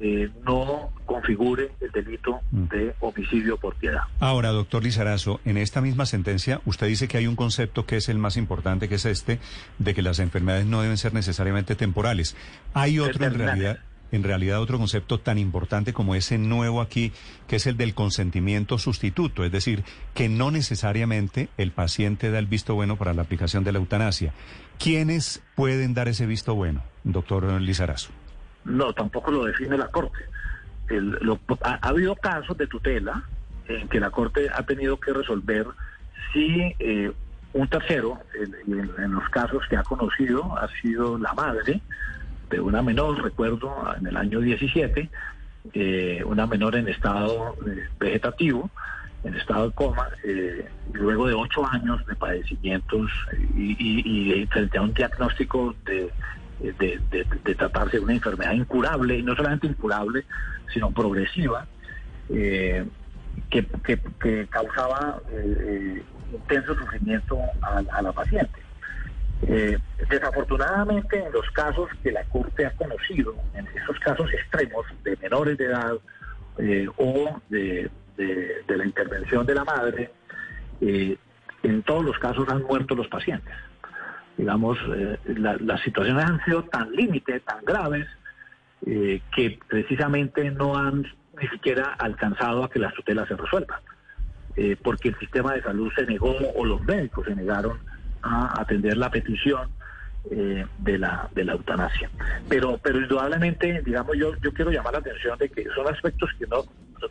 eh, 0.00 0.30
no 0.44 0.90
configure 1.06 1.70
el 1.80 1.90
delito 1.92 2.40
mm. 2.50 2.64
de 2.64 2.94
homicidio 3.00 3.56
por 3.58 3.74
piedad. 3.76 4.02
Ahora, 4.18 4.48
doctor 4.48 4.82
Lizarazo, 4.82 5.40
en 5.44 5.58
esta 5.58 5.80
misma 5.80 6.06
sentencia 6.06 6.60
usted 6.64 6.88
dice 6.88 7.08
que 7.08 7.18
hay 7.18 7.26
un 7.26 7.36
concepto 7.36 7.86
que 7.86 7.96
es 7.96 8.08
el 8.08 8.18
más 8.18 8.36
importante, 8.36 8.88
que 8.88 8.96
es 8.96 9.04
este, 9.04 9.38
de 9.78 9.94
que 9.94 10.02
las 10.02 10.18
enfermedades 10.18 10.66
no 10.66 10.82
deben 10.82 10.96
ser 10.96 11.14
necesariamente 11.14 11.76
temporales. 11.76 12.36
Hay 12.74 12.98
otro 12.98 13.26
en 13.26 13.34
realidad 13.34 13.78
en 14.12 14.22
realidad 14.22 14.60
otro 14.60 14.78
concepto 14.78 15.18
tan 15.18 15.38
importante 15.38 15.92
como 15.92 16.14
ese 16.14 16.38
nuevo 16.38 16.80
aquí, 16.80 17.12
que 17.48 17.56
es 17.56 17.66
el 17.66 17.76
del 17.76 17.94
consentimiento 17.94 18.78
sustituto, 18.78 19.44
es 19.44 19.50
decir, 19.50 19.82
que 20.14 20.28
no 20.28 20.50
necesariamente 20.50 21.48
el 21.56 21.72
paciente 21.72 22.30
da 22.30 22.38
el 22.38 22.46
visto 22.46 22.74
bueno 22.74 22.96
para 22.96 23.14
la 23.14 23.22
aplicación 23.22 23.64
de 23.64 23.72
la 23.72 23.78
eutanasia. 23.78 24.32
¿Quiénes 24.78 25.42
pueden 25.56 25.94
dar 25.94 26.08
ese 26.08 26.26
visto 26.26 26.54
bueno, 26.54 26.82
doctor 27.04 27.44
Lizarazo? 27.60 28.10
No, 28.64 28.92
tampoco 28.92 29.30
lo 29.30 29.44
define 29.44 29.76
la 29.76 29.88
Corte. 29.88 30.24
ha, 31.62 31.88
habido 31.88 32.14
casos 32.16 32.56
de 32.56 32.66
tutela 32.66 33.24
en 33.66 33.88
que 33.88 33.98
la 33.98 34.10
Corte 34.10 34.48
ha 34.54 34.62
tenido 34.64 34.98
que 35.00 35.12
resolver 35.12 35.66
si 36.32 36.74
eh, 36.78 37.12
un 37.52 37.68
tercero, 37.68 38.18
en, 38.34 39.12
los 39.12 39.28
casos 39.28 39.62
que 39.68 39.76
ha 39.76 39.82
conocido, 39.82 40.56
ha 40.58 40.68
sido 40.80 41.18
la 41.18 41.32
madre, 41.34 41.80
una 42.60 42.82
menor, 42.82 43.22
recuerdo, 43.22 43.72
en 43.98 44.06
el 44.06 44.16
año 44.16 44.40
17, 44.40 45.08
eh, 45.74 46.22
una 46.26 46.46
menor 46.46 46.74
en 46.74 46.88
estado 46.88 47.56
eh, 47.66 47.88
vegetativo, 47.98 48.68
en 49.22 49.36
estado 49.36 49.68
de 49.68 49.74
coma, 49.74 50.08
eh, 50.24 50.66
luego 50.92 51.28
de 51.28 51.34
ocho 51.34 51.64
años 51.66 52.04
de 52.06 52.16
padecimientos 52.16 53.10
y, 53.56 54.44
frente 54.50 54.78
a 54.78 54.82
un 54.82 54.92
diagnóstico 54.92 55.74
de, 55.84 56.10
tratarse 57.56 57.98
de 57.98 58.04
una 58.04 58.14
enfermedad 58.14 58.52
incurable, 58.52 59.18
y 59.18 59.22
no 59.22 59.36
solamente 59.36 59.68
incurable, 59.68 60.24
sino 60.72 60.90
progresiva, 60.90 61.66
que, 62.28 62.86
causaba 64.50 65.20
intenso 66.32 66.74
sufrimiento 66.74 67.38
a 67.62 68.02
la 68.02 68.12
paciente. 68.12 68.62
Eh, 69.48 69.76
desafortunadamente, 70.08 71.18
en 71.18 71.32
los 71.32 71.48
casos 71.50 71.88
que 72.02 72.12
la 72.12 72.22
Corte 72.24 72.64
ha 72.64 72.70
conocido, 72.72 73.34
en 73.54 73.66
esos 73.66 73.98
casos 73.98 74.32
extremos 74.32 74.86
de 75.02 75.16
menores 75.16 75.58
de 75.58 75.64
edad 75.64 75.94
eh, 76.58 76.86
o 76.96 77.40
de, 77.48 77.90
la 78.68 78.84
intervención 78.84 79.44
de 79.44 79.54
la 79.54 79.64
madre, 79.64 80.12
eh, 80.80 81.16
en 81.64 81.82
todos 81.82 82.04
los 82.04 82.18
casos 82.18 82.48
han 82.48 82.62
muerto 82.62 82.94
los 82.94 83.08
pacientes. 83.08 83.54
Digamos, 84.36 84.78
las 85.26 85.80
situaciones 85.82 86.24
han 86.24 86.42
sido 86.44 86.64
tan 86.64 86.90
límite, 86.92 87.40
tan 87.40 87.64
graves, 87.64 88.06
que 88.80 89.58
precisamente 89.68 90.50
no 90.50 90.76
han 90.76 91.06
ni 91.40 91.48
siquiera 91.48 91.94
alcanzado 91.98 92.64
a 92.64 92.70
que 92.70 92.78
las 92.78 92.94
tutelas 92.94 93.28
se 93.28 93.36
resuelvan, 93.36 93.78
porque 94.82 95.10
el 95.10 95.18
sistema 95.18 95.52
de 95.52 95.62
salud 95.62 95.92
se 95.94 96.06
negó 96.06 96.34
o 96.56 96.64
los 96.64 96.82
médicos 96.82 97.26
se 97.26 97.36
negaron 97.36 97.78
a 98.22 98.60
atender 98.60 98.96
la 98.96 99.10
petición 99.10 99.68
eh, 100.30 100.64
de 100.78 100.98
la 100.98 101.28
de 101.34 101.44
la 101.44 101.52
eutanasia. 101.52 102.08
Pero 102.48 102.78
pero 102.82 103.00
indudablemente, 103.00 103.82
digamos, 103.84 104.16
yo 104.16 104.34
yo 104.36 104.52
quiero 104.52 104.70
llamar 104.70 104.92
la 104.92 105.00
atención 105.00 105.38
de 105.38 105.48
que 105.48 105.64
son 105.74 105.88
aspectos 105.88 106.30
que 106.38 106.46
no, 106.46 106.64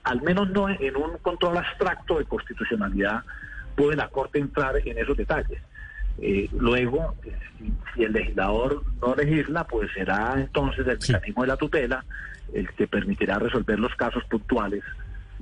al 0.04 0.21
menos 0.21 0.50
no 0.50 0.69
en 0.69 0.95
un 0.95 1.17
control 1.17 1.58
abstracto 1.58 2.19
de 2.19 2.26
constitucionalidad, 2.26 3.24
puede 3.76 3.95
la 3.95 4.08
Corte 4.08 4.39
entrar 4.39 4.78
en 4.78 4.97
esos 4.97 5.17
detalles. 5.17 5.62
Eh, 6.19 6.50
luego, 6.54 7.15
si, 7.95 8.04
el 8.04 8.13
legislador 8.13 8.84
no 9.02 9.15
legisla, 9.15 9.65
pues 9.65 9.89
será 9.93 10.36
entonces 10.38 10.86
el 10.88 10.97
mecanismo 10.97 11.41
de 11.43 11.47
la 11.47 11.58
tutela 11.58 12.06
el 12.54 12.69
que 12.74 12.88
permitirá 12.88 13.39
resolver 13.39 13.80
los 13.80 13.95
casos 13.95 14.24
puntuales 14.26 14.84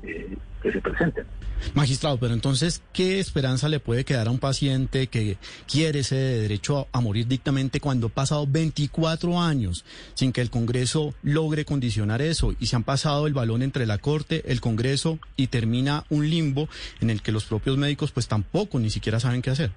eh, 0.04 0.38
que 0.62 0.72
se 0.72 0.82
presenten. 0.82 1.26
Magistrado, 1.74 2.18
pero 2.18 2.34
entonces, 2.34 2.82
¿qué 2.94 3.20
esperanza 3.20 3.68
le 3.68 3.80
puede 3.80 4.06
quedar 4.06 4.28
a 4.28 4.32
un 4.32 4.40
paciente 4.40 5.08
que 5.08 5.38
quiere 5.70 6.00
ese 6.00 6.16
derecho 6.16 6.80
a, 6.80 6.98
a, 6.98 7.02
morir 7.02 7.28
dictamente 7.28 7.80
cuando 7.80 8.08
ha 8.08 8.10
pasado 8.10 8.48
24 8.48 9.42
años 9.42 9.84
sin 10.14 10.32
que 10.32 10.42
el 10.42 10.50
Congreso 10.50 11.14
logre 11.22 11.66
condicionar 11.66 12.22
eso 12.22 12.54
y 12.60 12.68
se 12.68 12.76
han 12.76 12.84
pasado 12.84 13.28
el 13.28 13.34
balón 13.34 13.62
entre 13.62 13.86
la 13.86 13.98
Corte, 13.98 14.44
el 14.52 14.62
Congreso 14.62 15.20
y 15.36 15.48
termina 15.48 16.06
un 16.10 16.30
limbo 16.30 16.70
en 17.02 17.10
el 17.10 17.22
que 17.22 17.32
los 17.32 17.46
propios 17.46 17.78
médicos 17.78 18.12
pues 18.12 18.28
tampoco 18.28 18.80
ni 18.80 18.90
siquiera 18.90 19.20
saben 19.20 19.42
qué 19.42 19.50
hacer? 19.50 19.72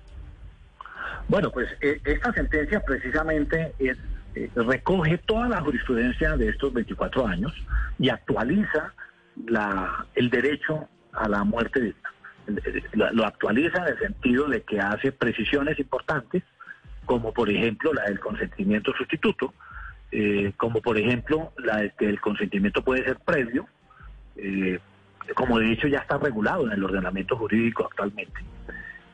Bueno, 1.28 1.50
pues 1.50 1.68
eh, 1.80 2.00
esta 2.04 2.32
sentencia 2.32 2.80
precisamente 2.80 3.72
es, 3.78 3.96
eh, 4.34 4.50
recoge 4.54 5.18
toda 5.18 5.48
la 5.48 5.60
jurisprudencia 5.60 6.36
de 6.36 6.48
estos 6.48 6.72
24 6.72 7.26
años 7.26 7.52
y 7.98 8.08
actualiza 8.08 8.92
la, 9.46 10.06
el 10.14 10.30
derecho 10.30 10.88
a 11.12 11.28
la 11.28 11.44
muerte 11.44 11.80
digna. 11.80 13.10
Lo 13.12 13.24
actualiza 13.24 13.78
en 13.82 13.88
el 13.88 13.98
sentido 13.98 14.48
de 14.48 14.62
que 14.62 14.80
hace 14.80 15.12
precisiones 15.12 15.78
importantes, 15.78 16.42
como 17.04 17.32
por 17.32 17.50
ejemplo 17.50 17.92
la 17.92 18.04
del 18.04 18.18
consentimiento 18.18 18.92
sustituto, 18.96 19.54
eh, 20.10 20.52
como 20.56 20.80
por 20.80 20.98
ejemplo 20.98 21.52
la 21.58 21.78
de 21.78 21.90
que 21.98 22.08
el 22.08 22.20
consentimiento 22.20 22.82
puede 22.82 23.04
ser 23.04 23.16
previo, 23.18 23.66
eh, 24.36 24.78
como 25.34 25.58
de 25.58 25.72
hecho 25.72 25.86
ya 25.86 25.98
está 25.98 26.18
regulado 26.18 26.66
en 26.66 26.72
el 26.72 26.84
ordenamiento 26.84 27.36
jurídico 27.36 27.86
actualmente. 27.86 28.40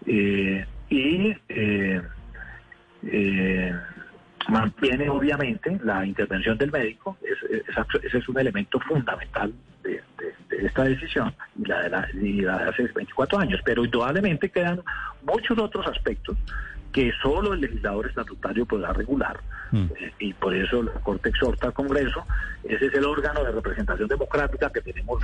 Eh, 0.07 0.67
y 0.89 1.37
eh, 1.51 2.01
mantiene 4.49 5.09
obviamente 5.11 5.79
la 5.85 6.07
intervención 6.07 6.57
del 6.57 6.73
médico, 6.73 7.19
ese 8.03 8.19
es 8.19 8.29
un 8.29 8.39
elemento 8.39 8.81
fundamental 8.81 9.53
de, 9.89 10.03
de, 10.19 10.57
de, 10.57 10.67
esta 10.67 10.85
decisión 10.85 11.35
y 11.59 11.67
la 11.67 11.83
de, 11.83 11.91
la, 11.91 12.09
y 12.15 12.41
la 12.41 12.59
de 12.59 12.71
hace 12.71 12.83
24 12.95 13.39
años, 13.39 13.61
pero 13.65 13.85
indudablemente 13.85 14.51
quedan 14.51 14.81
muchos 15.23 15.59
otros 15.59 15.87
aspectos 15.87 16.37
que 16.93 17.13
solo 17.23 17.53
el 17.53 17.61
legislador 17.61 18.07
estatutario 18.07 18.65
podrá 18.67 18.93
regular 18.93 19.39
mm. 19.73 19.85
eh, 20.01 20.13
y 20.19 20.33
por 20.33 20.55
eso 20.55 20.83
la 20.83 20.93
Corte 20.93 21.29
exhorta 21.29 21.69
al 21.69 21.73
Congreso, 21.73 22.25
ese 22.65 22.87
es 22.87 22.95
el 22.95 23.05
órgano 23.05 23.45
de 23.45 23.53
representación 23.53 24.09
democrática 24.09 24.71
que 24.71 24.81
tenemos 24.81 25.23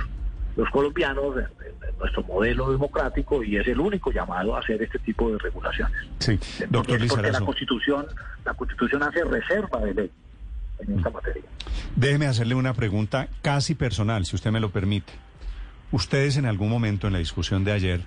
los 0.55 0.69
colombianos, 0.69 1.35
en, 1.35 1.43
en 1.43 1.97
nuestro 1.99 2.23
modelo 2.23 2.71
democrático, 2.71 3.43
y 3.43 3.57
es 3.57 3.67
el 3.67 3.77
único 3.77 4.09
llamado 4.09 4.55
a 4.55 4.59
hacer 4.59 4.81
este 4.81 4.99
tipo 4.99 5.29
de 5.29 5.37
regulaciones. 5.37 5.97
Sí, 6.19 6.39
doctor 6.69 6.97
porque 7.09 7.31
la 7.31 7.41
Constitución, 7.41 8.05
la 8.45 8.53
Constitución 8.53 9.03
hace 9.03 9.23
reserva 9.25 9.79
de 9.79 9.93
ley 9.93 10.11
Déjeme 11.95 12.27
hacerle 12.27 12.55
una 12.55 12.73
pregunta 12.73 13.29
casi 13.41 13.75
personal, 13.75 14.25
si 14.25 14.35
usted 14.35 14.51
me 14.51 14.59
lo 14.59 14.71
permite. 14.71 15.13
Ustedes 15.91 16.37
en 16.37 16.45
algún 16.45 16.69
momento 16.69 17.07
en 17.07 17.13
la 17.13 17.19
discusión 17.19 17.63
de 17.63 17.71
ayer, 17.71 18.01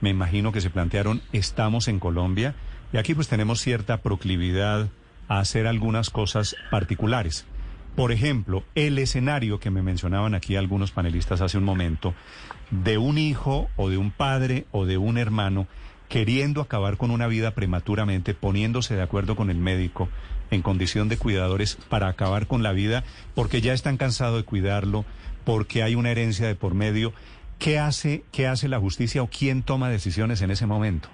me 0.00 0.10
imagino 0.10 0.52
que 0.52 0.60
se 0.60 0.70
plantearon, 0.70 1.20
estamos 1.32 1.88
en 1.88 1.98
Colombia, 1.98 2.54
y 2.92 2.96
aquí 2.96 3.14
pues 3.14 3.28
tenemos 3.28 3.60
cierta 3.60 4.02
proclividad 4.02 4.88
a 5.28 5.38
hacer 5.38 5.66
algunas 5.66 6.10
cosas 6.10 6.56
particulares. 6.70 7.44
Por 7.96 8.12
ejemplo, 8.12 8.64
el 8.74 8.98
escenario 8.98 9.60
que 9.60 9.70
me 9.70 9.82
mencionaban 9.82 10.34
aquí 10.34 10.56
algunos 10.56 10.90
panelistas 10.90 11.40
hace 11.40 11.58
un 11.58 11.64
momento, 11.64 12.14
de 12.70 12.98
un 12.98 13.18
hijo 13.18 13.68
o 13.76 13.88
de 13.88 13.98
un 13.98 14.10
padre 14.10 14.66
o 14.72 14.84
de 14.84 14.98
un 14.98 15.16
hermano 15.16 15.66
queriendo 16.08 16.60
acabar 16.60 16.96
con 16.96 17.10
una 17.10 17.26
vida 17.26 17.52
prematuramente, 17.52 18.34
poniéndose 18.34 18.94
de 18.94 19.02
acuerdo 19.02 19.36
con 19.36 19.50
el 19.50 19.58
médico 19.58 20.08
en 20.54 20.62
condición 20.62 21.08
de 21.08 21.18
cuidadores 21.18 21.76
para 21.88 22.08
acabar 22.08 22.46
con 22.46 22.62
la 22.62 22.72
vida, 22.72 23.04
porque 23.34 23.60
ya 23.60 23.72
están 23.72 23.96
cansados 23.96 24.38
de 24.38 24.44
cuidarlo, 24.44 25.04
porque 25.44 25.82
hay 25.82 25.94
una 25.94 26.10
herencia 26.10 26.46
de 26.46 26.54
por 26.54 26.74
medio. 26.74 27.12
¿Qué 27.58 27.78
hace, 27.78 28.24
qué 28.32 28.46
hace 28.46 28.68
la 28.68 28.80
justicia 28.80 29.22
o 29.22 29.28
quién 29.28 29.62
toma 29.62 29.88
decisiones 29.88 30.42
en 30.42 30.50
ese 30.50 30.66
momento? 30.66 31.08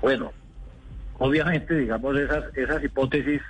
Bueno, 0.00 0.32
obviamente, 1.18 1.74
digamos, 1.76 2.16
esas, 2.16 2.56
esas 2.56 2.82
hipótesis 2.82 3.42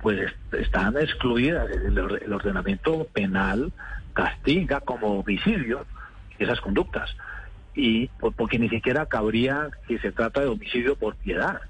pues 0.00 0.32
están 0.52 0.96
excluidas. 0.96 1.68
El, 1.70 2.32
ordenamiento 2.32 3.06
penal 3.12 3.72
castiga 4.14 4.80
como 4.80 5.20
homicidio 5.20 5.84
esas 6.38 6.60
conductas. 6.60 7.14
Y 7.74 8.08
porque 8.36 8.58
ni 8.58 8.68
siquiera 8.68 9.06
cabría 9.06 9.68
que 9.86 9.98
se 9.98 10.12
trata 10.12 10.40
de 10.40 10.48
homicidio 10.48 10.96
por 10.96 11.16
piedad. 11.16 11.60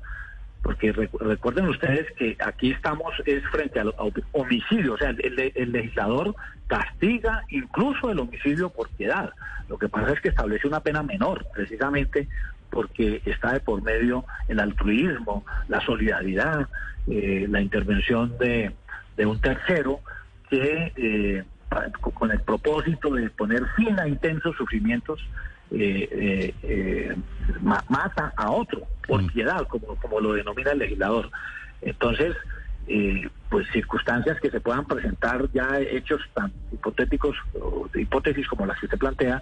Porque 0.62 0.92
recuerden 0.92 1.68
ustedes 1.68 2.06
que 2.18 2.36
aquí 2.44 2.72
estamos 2.72 3.14
es 3.24 3.42
frente 3.48 3.80
al 3.80 3.94
homicidio, 4.32 4.94
o 4.94 4.98
sea, 4.98 5.10
el, 5.10 5.72
legislador 5.72 6.34
castiga 6.66 7.44
incluso 7.48 8.10
el 8.10 8.18
homicidio 8.18 8.68
por 8.68 8.88
piedad. 8.90 9.30
Lo 9.68 9.78
que 9.78 9.88
pasa 9.88 10.12
es 10.12 10.20
que 10.20 10.28
establece 10.28 10.68
una 10.68 10.80
pena 10.80 11.02
menor, 11.02 11.46
precisamente 11.54 12.28
porque 12.70 13.22
está 13.24 13.54
de 13.54 13.60
por 13.60 13.82
medio 13.82 14.24
el 14.48 14.60
altruismo, 14.60 15.44
la 15.68 15.80
solidaridad, 15.80 16.68
eh, 17.08 17.46
la 17.48 17.60
intervención 17.60 18.36
de, 18.38 18.72
de, 19.16 19.26
un 19.26 19.40
tercero 19.40 20.00
que 20.48 20.92
eh, 20.96 21.44
con 22.14 22.30
el 22.30 22.40
propósito 22.40 23.14
de 23.14 23.30
poner 23.30 23.64
fin 23.76 23.98
a 23.98 24.06
intensos 24.06 24.56
sufrimientos 24.56 25.20
eh, 25.72 26.54
eh 26.62 27.16
mata 27.62 28.32
a 28.36 28.50
otro 28.50 28.86
por 29.06 29.26
piedad, 29.32 29.66
como, 29.66 29.96
como 29.96 30.20
lo 30.20 30.34
denomina 30.34 30.72
el 30.72 30.78
legislador. 30.78 31.30
Entonces, 31.82 32.36
pues 33.48 33.68
circunstancias 33.72 34.40
que 34.40 34.50
se 34.50 34.60
puedan 34.60 34.84
presentar 34.84 35.48
ya 35.52 35.78
hechos 35.80 36.20
tan 36.34 36.52
hipotéticos, 36.72 37.36
o 37.60 37.88
de 37.92 38.02
hipótesis 38.02 38.46
como 38.48 38.66
las 38.66 38.78
que 38.78 38.86
usted 38.86 38.98
plantea, 38.98 39.40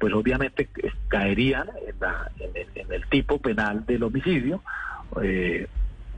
pues 0.00 0.14
obviamente 0.14 0.68
caerían 1.08 1.68
en, 1.86 1.94
la, 2.00 2.30
en, 2.38 2.50
el, 2.54 2.66
en 2.74 2.92
el, 2.92 3.06
tipo 3.06 3.38
penal 3.38 3.84
del 3.84 4.02
homicidio 4.02 4.62
eh, 5.22 5.68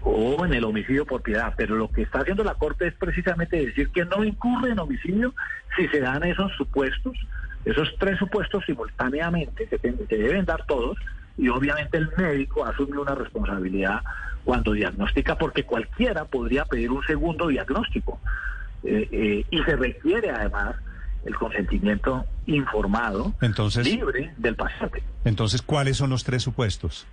o 0.03 0.47
en 0.47 0.55
el 0.55 0.65
homicidio 0.65 1.05
por 1.05 1.23
piedad. 1.23 1.53
Pero 1.57 1.75
lo 1.75 1.91
que 1.91 2.03
está 2.03 2.21
haciendo 2.21 2.45
la 2.45 2.55
Corte 2.55 2.87
es 2.87 2.95
precisamente 2.95 3.57
decir 3.57 3.91
que 3.91 4.05
no 4.05 4.25
incurre 4.25 4.71
en 4.71 4.79
homicidio 4.79 5.35
si 5.77 5.89
se 5.89 6.01
dan 6.01 6.23
esos 6.23 6.53
supuestos, 6.53 7.19
esos 7.65 7.95
tres 7.99 8.19
supuestos 8.19 8.65
simultáneamente, 8.65 9.69
se 9.69 10.17
deben 10.17 10.45
dar 10.45 10.65
todos, 10.67 10.99
y 11.39 11.49
obviamente 11.49 11.99
el 11.99 12.11
médico 12.17 12.65
asume 12.65 12.99
una 12.99 13.15
responsabilidad 13.15 14.01
cuando 14.45 14.73
diagnostica, 14.73 15.37
porque 15.39 15.65
cualquiera 15.65 16.25
podría 16.25 16.65
pedir 16.65 16.91
un 16.91 17.03
segundo 17.05 17.49
diagnóstico. 17.49 18.21
Eh, 18.85 19.09
eh, 19.13 19.47
y 19.49 19.63
se 19.63 19.77
requiere 19.77 20.31
además 20.31 20.75
el 21.25 21.37
consentimiento 21.37 22.27
informado, 22.47 23.33
entonces, 23.41 23.87
libre 23.87 24.35
del 24.37 24.57
paciente. 24.57 25.05
Entonces, 25.25 25.63
¿cuáles 25.63 25.97
son 25.97 26.11
los 26.11 26.25
tres 26.25 26.43
supuestos? 26.43 27.07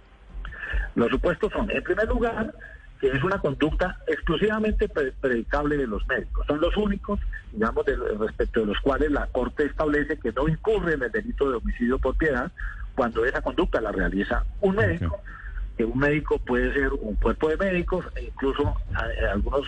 Los 0.95 1.09
supuestos 1.11 1.51
son, 1.53 1.69
en 1.69 1.83
primer 1.83 2.07
lugar, 2.07 2.51
que 2.99 3.07
es 3.07 3.23
una 3.23 3.39
conducta 3.39 3.97
exclusivamente 4.07 4.89
predicable 4.89 5.77
de 5.77 5.87
los 5.87 6.05
médicos. 6.07 6.45
Son 6.47 6.59
los 6.59 6.75
únicos, 6.75 7.19
digamos, 7.53 7.85
de, 7.85 7.95
respecto 7.95 8.61
de 8.61 8.65
los 8.67 8.79
cuales 8.79 9.11
la 9.11 9.27
Corte 9.27 9.65
establece 9.65 10.17
que 10.17 10.31
no 10.33 10.47
incurre 10.47 10.95
en 10.95 11.03
el 11.03 11.11
delito 11.11 11.49
de 11.49 11.57
homicidio 11.57 11.97
por 11.97 12.17
piedad 12.17 12.51
cuando 12.95 13.23
esa 13.25 13.41
conducta 13.41 13.79
la 13.79 13.91
realiza 13.91 14.43
un 14.61 14.75
médico. 14.75 15.15
Okay 15.15 15.39
que 15.79 15.85
un 15.85 15.97
médico 15.97 16.37
puede 16.39 16.73
ser 16.73 16.91
un 16.91 17.15
cuerpo 17.15 17.47
de 17.47 17.55
médicos, 17.55 18.05
e 18.17 18.25
incluso 18.25 18.75
eh, 18.91 19.25
algunas 19.31 19.61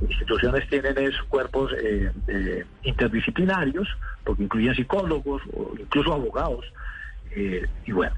instituciones 0.00 0.66
tienen 0.70 0.96
esos 0.96 1.22
cuerpos 1.24 1.70
eh, 1.74 2.10
eh, 2.28 2.64
interdisciplinarios, 2.84 3.86
porque 4.24 4.44
incluyen 4.44 4.74
psicólogos 4.74 5.42
o 5.52 5.74
incluso 5.78 6.14
abogados. 6.14 6.64
Eh, 7.32 7.66
y 7.84 7.92
bueno, 7.92 8.16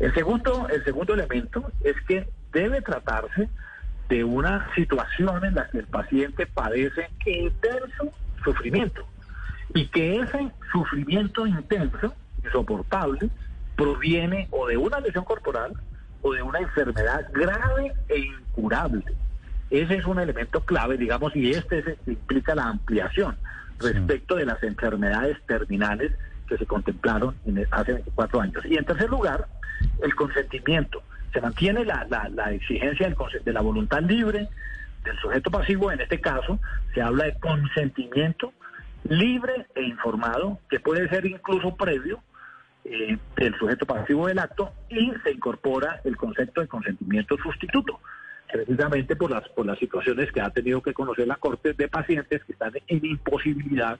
el 0.00 0.12
segundo, 0.12 0.68
el 0.68 0.84
segundo 0.84 1.14
elemento 1.14 1.72
es 1.82 1.96
que 2.06 2.28
debe 2.52 2.82
tratarse 2.82 3.48
de 4.08 4.24
una 4.24 4.72
situación 4.74 5.44
en 5.44 5.54
la 5.54 5.68
que 5.68 5.78
el 5.78 5.86
paciente 5.86 6.46
padece 6.46 7.08
intenso 7.24 8.12
sufrimiento 8.44 9.06
y 9.74 9.86
que 9.86 10.20
ese 10.20 10.50
sufrimiento 10.70 11.46
intenso, 11.46 12.14
insoportable, 12.44 13.30
proviene 13.76 14.48
o 14.50 14.66
de 14.66 14.76
una 14.76 15.00
lesión 15.00 15.24
corporal 15.24 15.72
o 16.20 16.32
de 16.32 16.42
una 16.42 16.58
enfermedad 16.58 17.26
grave 17.32 17.94
e 18.08 18.18
incurable. 18.18 19.04
Ese 19.70 19.96
es 19.96 20.04
un 20.04 20.20
elemento 20.20 20.60
clave, 20.60 20.98
digamos, 20.98 21.34
y 21.34 21.50
este 21.50 21.78
es, 21.78 21.86
implica 22.06 22.54
la 22.54 22.68
ampliación 22.68 23.36
respecto 23.78 24.36
de 24.36 24.44
las 24.44 24.62
enfermedades 24.62 25.38
terminales 25.46 26.12
que 26.46 26.58
se 26.58 26.66
contemplaron 26.66 27.34
en 27.46 27.66
hace 27.70 27.94
24 27.94 28.40
años. 28.40 28.64
Y 28.66 28.76
en 28.76 28.84
tercer 28.84 29.08
lugar, 29.08 29.46
el 30.02 30.14
consentimiento. 30.14 31.02
Se 31.32 31.40
mantiene 31.40 31.84
la, 31.84 32.06
la, 32.30 32.52
exigencia 32.52 33.08
del, 33.08 33.16
de 33.44 33.52
la 33.52 33.60
voluntad 33.60 34.02
libre 34.02 34.48
del 35.04 35.18
sujeto 35.18 35.50
pasivo, 35.50 35.90
en 35.90 36.00
este 36.00 36.20
caso 36.20 36.58
se 36.94 37.02
habla 37.02 37.24
de 37.24 37.34
consentimiento 37.38 38.52
libre 39.04 39.66
e 39.74 39.82
informado, 39.82 40.58
que 40.70 40.80
puede 40.80 41.08
ser 41.08 41.26
incluso 41.26 41.74
previo 41.76 42.22
eh, 42.84 43.16
del 43.36 43.54
sujeto 43.58 43.86
pasivo 43.86 44.26
del 44.26 44.38
acto 44.38 44.72
y 44.88 45.12
se 45.22 45.32
incorpora 45.32 46.00
el 46.04 46.16
concepto 46.16 46.60
de 46.60 46.68
consentimiento 46.68 47.36
sustituto, 47.38 48.00
precisamente 48.50 49.16
por 49.16 49.30
las, 49.30 49.48
por 49.50 49.66
las 49.66 49.78
situaciones 49.78 50.30
que 50.32 50.40
ha 50.40 50.50
tenido 50.50 50.82
que 50.82 50.92
conocer 50.92 51.26
la 51.26 51.36
Corte 51.36 51.72
de 51.72 51.88
pacientes 51.88 52.44
que 52.44 52.52
están 52.52 52.72
en 52.86 53.04
imposibilidad 53.04 53.98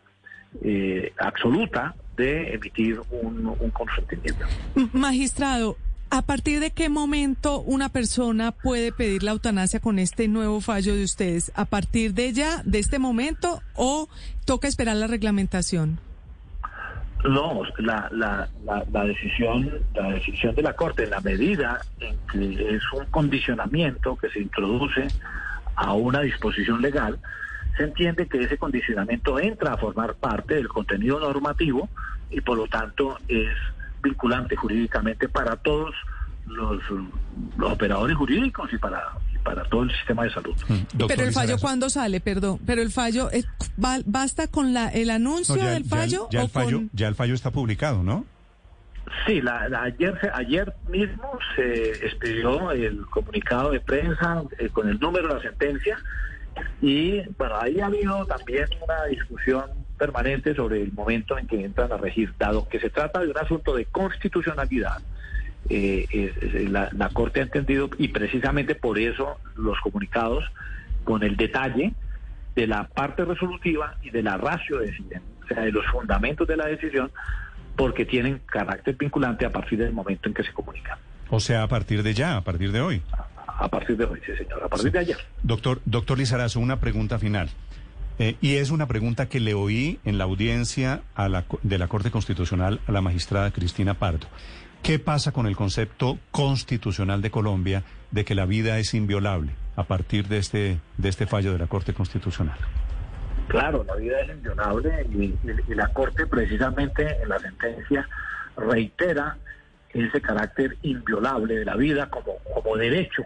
eh, 0.63 1.13
absoluta 1.19 1.95
de 2.17 2.55
emitir 2.55 3.01
un, 3.11 3.47
un 3.59 3.71
consentimiento. 3.71 4.45
Magistrado, 4.93 5.77
¿a 6.13 6.21
partir 6.21 6.61
de 6.61 6.73
qué 6.73 6.91
momento 6.91 7.63
una 7.63 7.89
persona 7.89 8.53
puede 8.53 8.93
pedir 8.93 9.23
la 9.23 9.31
eutanasia 9.31 9.81
con 9.81 9.99
este 9.99 10.29
nuevo 10.29 10.61
fallo 10.61 10.95
de 10.95 11.05
ustedes? 11.05 11.51
¿A 11.55 11.65
partir 11.65 12.13
de 12.13 12.35
ya, 12.35 12.63
de 12.65 12.81
este 12.81 12.99
momento, 12.99 13.63
o 13.75 14.11
toca 14.45 14.69
esperar 14.69 14.97
la 14.97 15.07
reglamentación? 15.07 15.99
No, 17.25 17.63
la, 17.79 18.11
la, 18.13 18.47
la, 18.67 18.85
la 18.93 19.05
decisión 19.05 19.73
la 19.95 20.11
decisión 20.11 20.55
de 20.55 20.61
la 20.61 20.75
Corte, 20.75 21.05
en 21.05 21.11
la 21.11 21.23
medida 21.23 21.81
en 21.99 22.19
que 22.31 22.77
es 22.77 22.83
un 22.93 23.07
condicionamiento 23.07 24.17
que 24.17 24.29
se 24.29 24.41
introduce 24.41 25.09
a 25.77 25.95
una 25.95 26.21
disposición 26.21 26.83
legal, 26.83 27.19
se 27.79 27.85
entiende 27.85 28.27
que 28.27 28.43
ese 28.43 28.59
condicionamiento 28.59 29.41
entra 29.41 29.73
a 29.73 29.77
formar 29.79 30.17
parte 30.17 30.57
del 30.57 30.69
contenido 30.69 31.19
normativo 31.21 31.89
y 32.31 32.43
por 32.43 32.59
lo 32.59 32.67
tanto 32.67 33.17
es 33.29 33.49
vinculante 34.03 34.57
jurídicamente 34.57 35.29
para 35.29 35.57
todos 35.57 35.95
los, 36.47 36.83
los 37.57 37.73
operadores 37.73 38.17
jurídicos 38.17 38.73
y 38.73 38.79
para, 38.79 39.03
para 39.45 39.63
todo 39.65 39.85
el 39.85 39.91
sistema 39.93 40.25
de 40.25 40.33
salud. 40.33 40.55
Pero 41.09 41.23
el 41.23 41.33
fallo, 41.33 41.57
¿cuándo 41.59 41.89
sale? 41.89 42.21
Perdón. 42.21 42.59
Pero 42.67 42.83
el 42.83 42.91
fallo, 42.91 43.31
es- 43.31 43.47
ba- 43.77 44.01
¿basta 44.05 44.49
con 44.49 44.75
la, 44.75 44.89
el 44.89 45.11
anuncio 45.11 45.57
No, 45.57 45.63
ya, 45.63 45.71
del 45.71 45.83
ya 45.85 45.85
el- 45.85 46.01
fallo? 46.01 46.29
ya 46.31 46.41
el 46.41 46.47
o 46.47 46.49
fallo, 46.49 46.77
con... 46.79 46.91
ya 46.93 47.09
el 47.09 47.15
fallo 47.15 47.35
está 47.35 47.51
publicado, 47.53 48.03
¿no? 48.03 48.25
Sí, 49.27 49.41
la, 49.41 49.69
la- 49.69 49.83
ayer, 49.83 50.19
se- 50.21 50.31
ayer 50.35 50.75
mismo 50.89 51.39
se 51.57 51.91
expidió 52.07 52.71
el 52.73 53.05
comunicado 53.07 53.71
de 53.71 53.81
prensa 53.81 54.43
eh, 54.59 54.69
con 54.69 54.89
el 54.89 54.99
número 54.99 55.29
de 55.29 55.35
la 55.35 55.43
sentencia 55.43 55.97
y 56.81 57.21
bueno, 57.39 57.55
ahí 57.61 57.81
ha 57.81 57.87
habido 57.87 58.25
también 58.27 58.67
una 58.87 59.05
discusión 59.07 59.65
permanente 60.03 60.53
sobre 60.55 60.83
el 60.83 60.93
momento 60.93 61.39
en 61.39 61.47
que 61.47 61.65
entran 61.65 61.93
a 61.93 61.97
regir, 61.97 62.35
dado 62.37 62.69
que 62.69 62.81
se 62.81 62.91
trata 62.91 63.21
de 63.21 63.29
un 63.29 63.39
asunto 63.39 63.77
de 63.77 63.85
constitucionalidad. 63.85 64.99
eh, 65.71 66.67
la, 66.69 66.89
la 66.93 67.09
Corte 67.11 67.39
ha 67.39 67.45
entendido 67.45 67.89
y 67.99 68.09
precisamente 68.09 68.75
por 68.75 68.99
eso 68.99 69.39
los 69.57 69.79
comunicados 69.81 70.43
con 71.05 71.23
el 71.23 71.37
detalle 71.37 71.93
de 72.57 72.67
la 72.67 72.89
parte 72.89 73.25
resolutiva 73.25 73.97
y 74.03 74.11
de 74.11 74.23
la 74.25 74.37
ratio 74.37 74.79
decidente, 74.79 75.23
o 75.45 75.47
sea, 75.47 75.61
de 75.63 75.71
los 75.71 75.87
fundamentos 75.87 76.49
de 76.49 76.57
la 76.57 76.67
decisión, 76.67 77.11
porque 77.77 78.05
tienen 78.05 78.41
carácter 78.47 78.97
vinculante 78.97 79.47
a 79.47 79.51
partir 79.51 79.79
del 79.79 79.93
momento 79.93 80.29
en 80.29 80.35
que 80.35 80.43
se 80.43 80.53
comunican. 80.53 80.99
O 81.31 81.39
sea, 81.39 81.63
a 81.63 81.69
partir 81.69 82.03
de 82.03 82.13
ya, 82.13 82.37
a 82.37 82.43
partir 82.43 82.73
de 82.73 82.81
hoy. 82.81 83.03
A 83.47 83.69
partir 83.69 83.97
de 83.97 84.05
hoy, 84.05 84.21
sí, 84.27 84.33
señor, 84.37 84.63
a 84.65 84.69
partir 84.69 84.91
de 84.91 84.99
ayer. 84.99 85.17
Doctor, 85.43 85.81
doctor 85.85 86.19
Lizarazo, 86.19 86.59
una 86.59 86.81
pregunta 86.81 87.19
final. 87.19 87.49
Eh, 88.23 88.37
y 88.41 88.59
es 88.59 88.71
una 88.71 88.87
pregunta 88.87 89.29
que 89.29 89.41
le 89.41 89.53
oí 89.53 89.99
en 90.05 90.17
la 90.17 90.23
audiencia 90.23 91.03
a 91.17 91.29
la 91.29 91.45
de 91.63 91.77
la 91.77 91.89
Corte 91.89 92.13
Constitucional 92.13 92.79
a 92.87 92.93
la 92.93 93.01
magistrada 93.01 93.51
Cristina 93.51 93.95
Pardo. 93.95 94.29
¿Qué 94.81 95.01
pasa 95.01 95.33
con 95.33 95.49
el 95.49 95.57
concepto 95.57 96.21
constitucional 96.31 97.21
de 97.21 97.33
Colombia 97.33 97.83
de 98.13 98.25
que 98.25 98.37
la 98.37 98.47
vida 98.47 98.79
es 98.79 98.95
inviolable 98.95 99.51
a 99.75 99.83
partir 99.83 100.29
de 100.29 100.39
este, 100.39 100.79
de 100.99 101.09
este 101.09 101.27
fallo 101.27 101.53
de 101.53 101.59
la 101.59 101.67
Corte 101.67 101.95
Constitucional? 101.95 102.57
Claro, 103.49 103.83
la 103.83 103.97
vida 103.97 104.21
es 104.21 104.31
inviolable 104.31 105.05
y 105.11 105.75
la 105.75 105.89
Corte 105.89 106.25
precisamente 106.29 107.21
en 107.21 107.29
la 107.29 107.41
sentencia 107.41 108.09
reitera 108.57 109.37
ese 109.91 110.21
carácter 110.21 110.77
inviolable 110.83 111.57
de 111.57 111.65
la 111.65 111.75
vida 111.75 112.09
como, 112.09 112.37
como 112.55 112.77
derecho. 112.77 113.25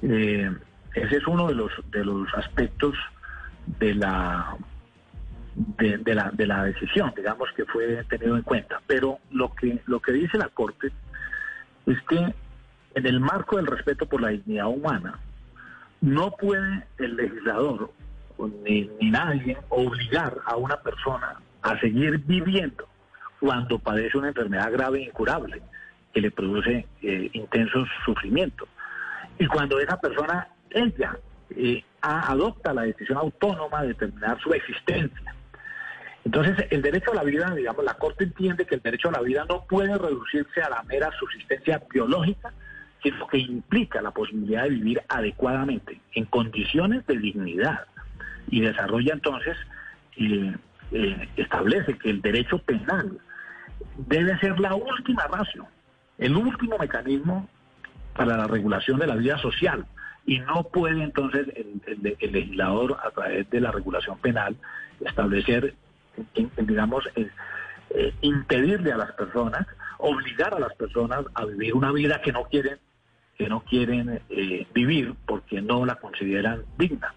Eh, 0.00 0.50
ese 0.94 1.16
es 1.16 1.26
uno 1.26 1.48
de 1.48 1.54
los, 1.54 1.70
de 1.90 2.02
los 2.02 2.32
aspectos 2.32 2.94
de 3.78 3.94
la, 3.94 4.56
de, 5.54 6.14
la, 6.14 6.30
de 6.32 6.46
la 6.46 6.64
decisión, 6.64 7.12
digamos, 7.16 7.48
que 7.56 7.64
fue 7.64 8.04
tenido 8.04 8.36
en 8.36 8.42
cuenta. 8.42 8.80
Pero 8.86 9.18
lo 9.30 9.54
que, 9.54 9.80
lo 9.86 10.00
que 10.00 10.12
dice 10.12 10.38
la 10.38 10.48
Corte 10.48 10.92
es 11.86 12.00
que 12.08 12.34
en 12.96 13.06
el 13.06 13.20
marco 13.20 13.56
del 13.56 13.66
respeto 13.66 14.06
por 14.06 14.22
la 14.22 14.28
dignidad 14.28 14.68
humana, 14.68 15.18
no 16.00 16.30
puede 16.30 16.86
el 16.98 17.16
legislador 17.16 17.90
ni, 18.64 18.90
ni 19.00 19.10
nadie 19.10 19.56
obligar 19.68 20.38
a 20.44 20.56
una 20.56 20.76
persona 20.80 21.40
a 21.62 21.78
seguir 21.80 22.18
viviendo 22.18 22.86
cuando 23.40 23.78
padece 23.78 24.18
una 24.18 24.28
enfermedad 24.28 24.72
grave 24.72 24.98
e 24.98 25.04
incurable 25.04 25.62
que 26.12 26.20
le 26.20 26.30
produce 26.30 26.86
eh, 27.02 27.30
intensos 27.34 27.88
sufrimientos. 28.04 28.68
Y 29.38 29.46
cuando 29.46 29.78
esa 29.78 30.00
persona, 30.00 30.48
ella, 30.70 31.18
eh, 31.50 31.84
adopta 32.00 32.74
la 32.74 32.82
decisión 32.82 33.18
autónoma 33.18 33.82
de 33.82 33.94
terminar 33.94 34.40
su 34.40 34.52
existencia. 34.52 35.34
Entonces, 36.24 36.66
el 36.70 36.82
derecho 36.82 37.12
a 37.12 37.14
la 37.14 37.22
vida, 37.22 37.54
digamos, 37.54 37.84
la 37.84 37.94
Corte 37.94 38.24
entiende 38.24 38.66
que 38.66 38.74
el 38.74 38.82
derecho 38.82 39.08
a 39.08 39.12
la 39.12 39.20
vida 39.20 39.44
no 39.48 39.64
puede 39.64 39.96
reducirse 39.96 40.60
a 40.60 40.70
la 40.70 40.82
mera 40.82 41.10
subsistencia 41.18 41.80
biológica, 41.88 42.52
sino 43.02 43.26
que 43.28 43.38
implica 43.38 44.02
la 44.02 44.10
posibilidad 44.10 44.64
de 44.64 44.70
vivir 44.70 45.02
adecuadamente, 45.08 46.00
en 46.14 46.24
condiciones 46.24 47.06
de 47.06 47.18
dignidad. 47.18 47.86
Y 48.50 48.60
desarrolla 48.60 49.12
entonces, 49.12 49.56
eh, 50.16 50.56
eh, 50.90 51.28
establece 51.36 51.96
que 51.98 52.10
el 52.10 52.20
derecho 52.22 52.58
penal 52.58 53.20
debe 53.96 54.36
ser 54.38 54.58
la 54.58 54.74
última 54.74 55.26
ratio, 55.28 55.66
el 56.18 56.36
último 56.36 56.76
mecanismo 56.78 57.48
para 58.16 58.36
la 58.36 58.46
regulación 58.46 58.98
de 58.98 59.06
la 59.06 59.14
vida 59.14 59.38
social. 59.38 59.86
Y 60.26 60.40
no 60.40 60.64
puede 60.64 61.02
entonces 61.02 61.46
el, 61.54 62.32
legislador, 62.32 62.98
a 63.04 63.10
través 63.10 63.48
de 63.48 63.60
la 63.60 63.70
regulación 63.70 64.18
penal, 64.18 64.56
establecer, 65.00 65.74
digamos, 66.58 67.08
eh, 67.14 68.12
impedirle 68.22 68.92
a 68.92 68.96
las 68.96 69.12
personas, 69.12 69.66
obligar 69.98 70.52
a 70.52 70.58
las 70.58 70.74
personas 70.74 71.24
a 71.34 71.44
vivir 71.44 71.74
una 71.74 71.92
vida 71.92 72.20
que 72.20 72.32
no 72.32 72.44
quieren, 72.44 72.78
que 73.38 73.48
no 73.48 73.60
quieren 73.60 74.20
eh, 74.28 74.66
vivir 74.74 75.14
porque 75.26 75.62
no 75.62 75.86
la 75.86 75.94
consideran 75.94 76.64
digna. 76.76 77.14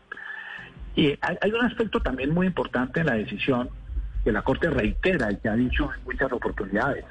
Y 0.96 1.18
hay, 1.22 1.38
hay 1.42 1.52
un 1.52 1.66
aspecto 1.66 2.02
también 2.02 2.32
muy 2.32 2.46
importante 2.46 3.00
en 3.00 3.08
la 3.08 3.16
decisión 3.16 3.70
que 4.24 4.32
la 4.32 4.44
Corte 4.44 4.70
reitera 4.70 5.32
y 5.32 5.38
que 5.38 5.50
ha 5.50 5.56
dicho 5.56 5.90
en 5.94 6.04
muchas 6.04 6.32
oportunidades, 6.32 7.06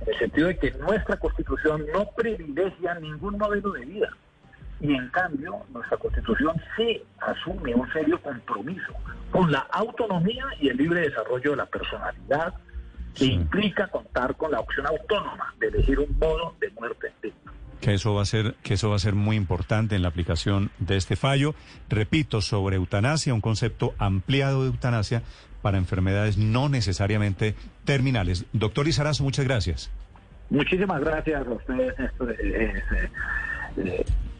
en 0.00 0.12
el 0.12 0.18
sentido 0.18 0.48
de 0.48 0.56
que 0.56 0.70
nuestra 0.72 1.18
Constitución 1.18 1.84
no 1.92 2.08
privilegia 2.16 2.94
ningún 2.94 3.36
modelo 3.36 3.72
de 3.72 3.84
vida. 3.84 4.16
Y 4.82 4.94
en 4.94 5.08
cambio, 5.10 5.64
nuestra 5.72 5.96
Constitución 5.96 6.60
sí 6.76 7.00
asume 7.20 7.72
un 7.72 7.90
serio 7.92 8.20
compromiso 8.20 8.92
con 9.30 9.50
la 9.50 9.60
autonomía 9.70 10.44
y 10.60 10.68
el 10.68 10.76
libre 10.76 11.02
desarrollo 11.02 11.52
de 11.52 11.56
la 11.56 11.66
personalidad, 11.66 12.52
que 13.14 13.26
implica 13.26 13.86
contar 13.86 14.34
con 14.36 14.50
la 14.50 14.58
opción 14.58 14.86
autónoma 14.86 15.54
de 15.60 15.68
elegir 15.68 16.00
un 16.00 16.18
modo 16.18 16.56
de 16.60 16.70
muerte 16.70 17.12
digno. 17.22 17.52
que 17.80 17.94
eso 17.94 18.14
va 18.14 18.22
a 18.22 18.26
ser 18.26 18.54
que 18.62 18.74
eso 18.74 18.90
va 18.90 18.96
a 18.96 18.98
ser 18.98 19.14
muy 19.14 19.36
importante 19.36 19.94
en 19.94 20.02
la 20.02 20.08
aplicación 20.08 20.70
de 20.78 20.96
este 20.96 21.14
fallo. 21.14 21.54
Repito, 21.88 22.40
sobre 22.40 22.76
eutanasia, 22.76 23.34
un 23.34 23.40
concepto 23.40 23.94
ampliado 23.98 24.62
de 24.62 24.68
eutanasia 24.68 25.22
para 25.62 25.78
enfermedades 25.78 26.38
no 26.38 26.68
necesariamente 26.68 27.54
terminales. 27.84 28.46
Doctor 28.52 28.88
Izarazo, 28.88 29.22
muchas 29.22 29.44
gracias. 29.44 29.90
Muchísimas 30.50 31.00
gracias 31.00 31.46
a 31.46 31.50
ustedes 31.50 31.94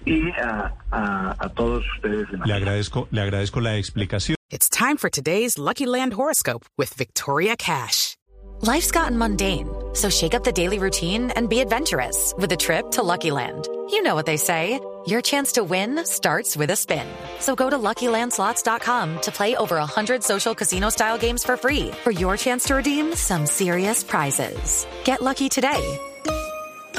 y 0.06 0.30
a, 0.38 0.72
a- 0.90 1.36
a 1.40 1.48
todos 1.50 1.84
ustedes. 1.96 2.26
Le 2.44 2.54
agradezco, 2.54 3.08
le 3.10 3.20
agradezco 3.22 3.60
la 3.60 3.76
explicación. 3.76 4.34
It's 4.50 4.68
time 4.68 4.96
for 4.98 5.08
today's 5.10 5.58
Lucky 5.58 5.86
Land 5.86 6.12
horoscope 6.14 6.66
with 6.76 6.92
Victoria 6.94 7.56
Cash. 7.56 8.16
Life's 8.60 8.92
gotten 8.92 9.18
mundane, 9.18 9.68
so 9.94 10.08
shake 10.08 10.34
up 10.34 10.44
the 10.44 10.52
daily 10.52 10.78
routine 10.78 11.30
and 11.32 11.48
be 11.48 11.58
adventurous 11.60 12.32
with 12.38 12.52
a 12.52 12.56
trip 12.56 12.92
to 12.92 13.02
Lucky 13.02 13.30
Land. 13.32 13.66
You 13.90 14.02
know 14.02 14.14
what 14.14 14.26
they 14.26 14.36
say. 14.36 14.78
Your 15.04 15.20
chance 15.20 15.52
to 15.52 15.64
win 15.64 16.04
starts 16.06 16.56
with 16.56 16.70
a 16.70 16.76
spin. 16.76 17.04
So 17.40 17.56
go 17.56 17.68
to 17.68 17.76
LuckyLandSlots.com 17.76 19.20
to 19.22 19.32
play 19.32 19.56
over 19.56 19.74
100 19.76 20.22
social 20.22 20.54
casino-style 20.54 21.18
games 21.18 21.42
for 21.42 21.56
free 21.56 21.90
for 22.04 22.12
your 22.12 22.36
chance 22.36 22.62
to 22.66 22.76
redeem 22.76 23.12
some 23.16 23.46
serious 23.46 24.04
prizes. 24.04 24.86
Get 25.02 25.20
lucky 25.20 25.48
today 25.48 25.98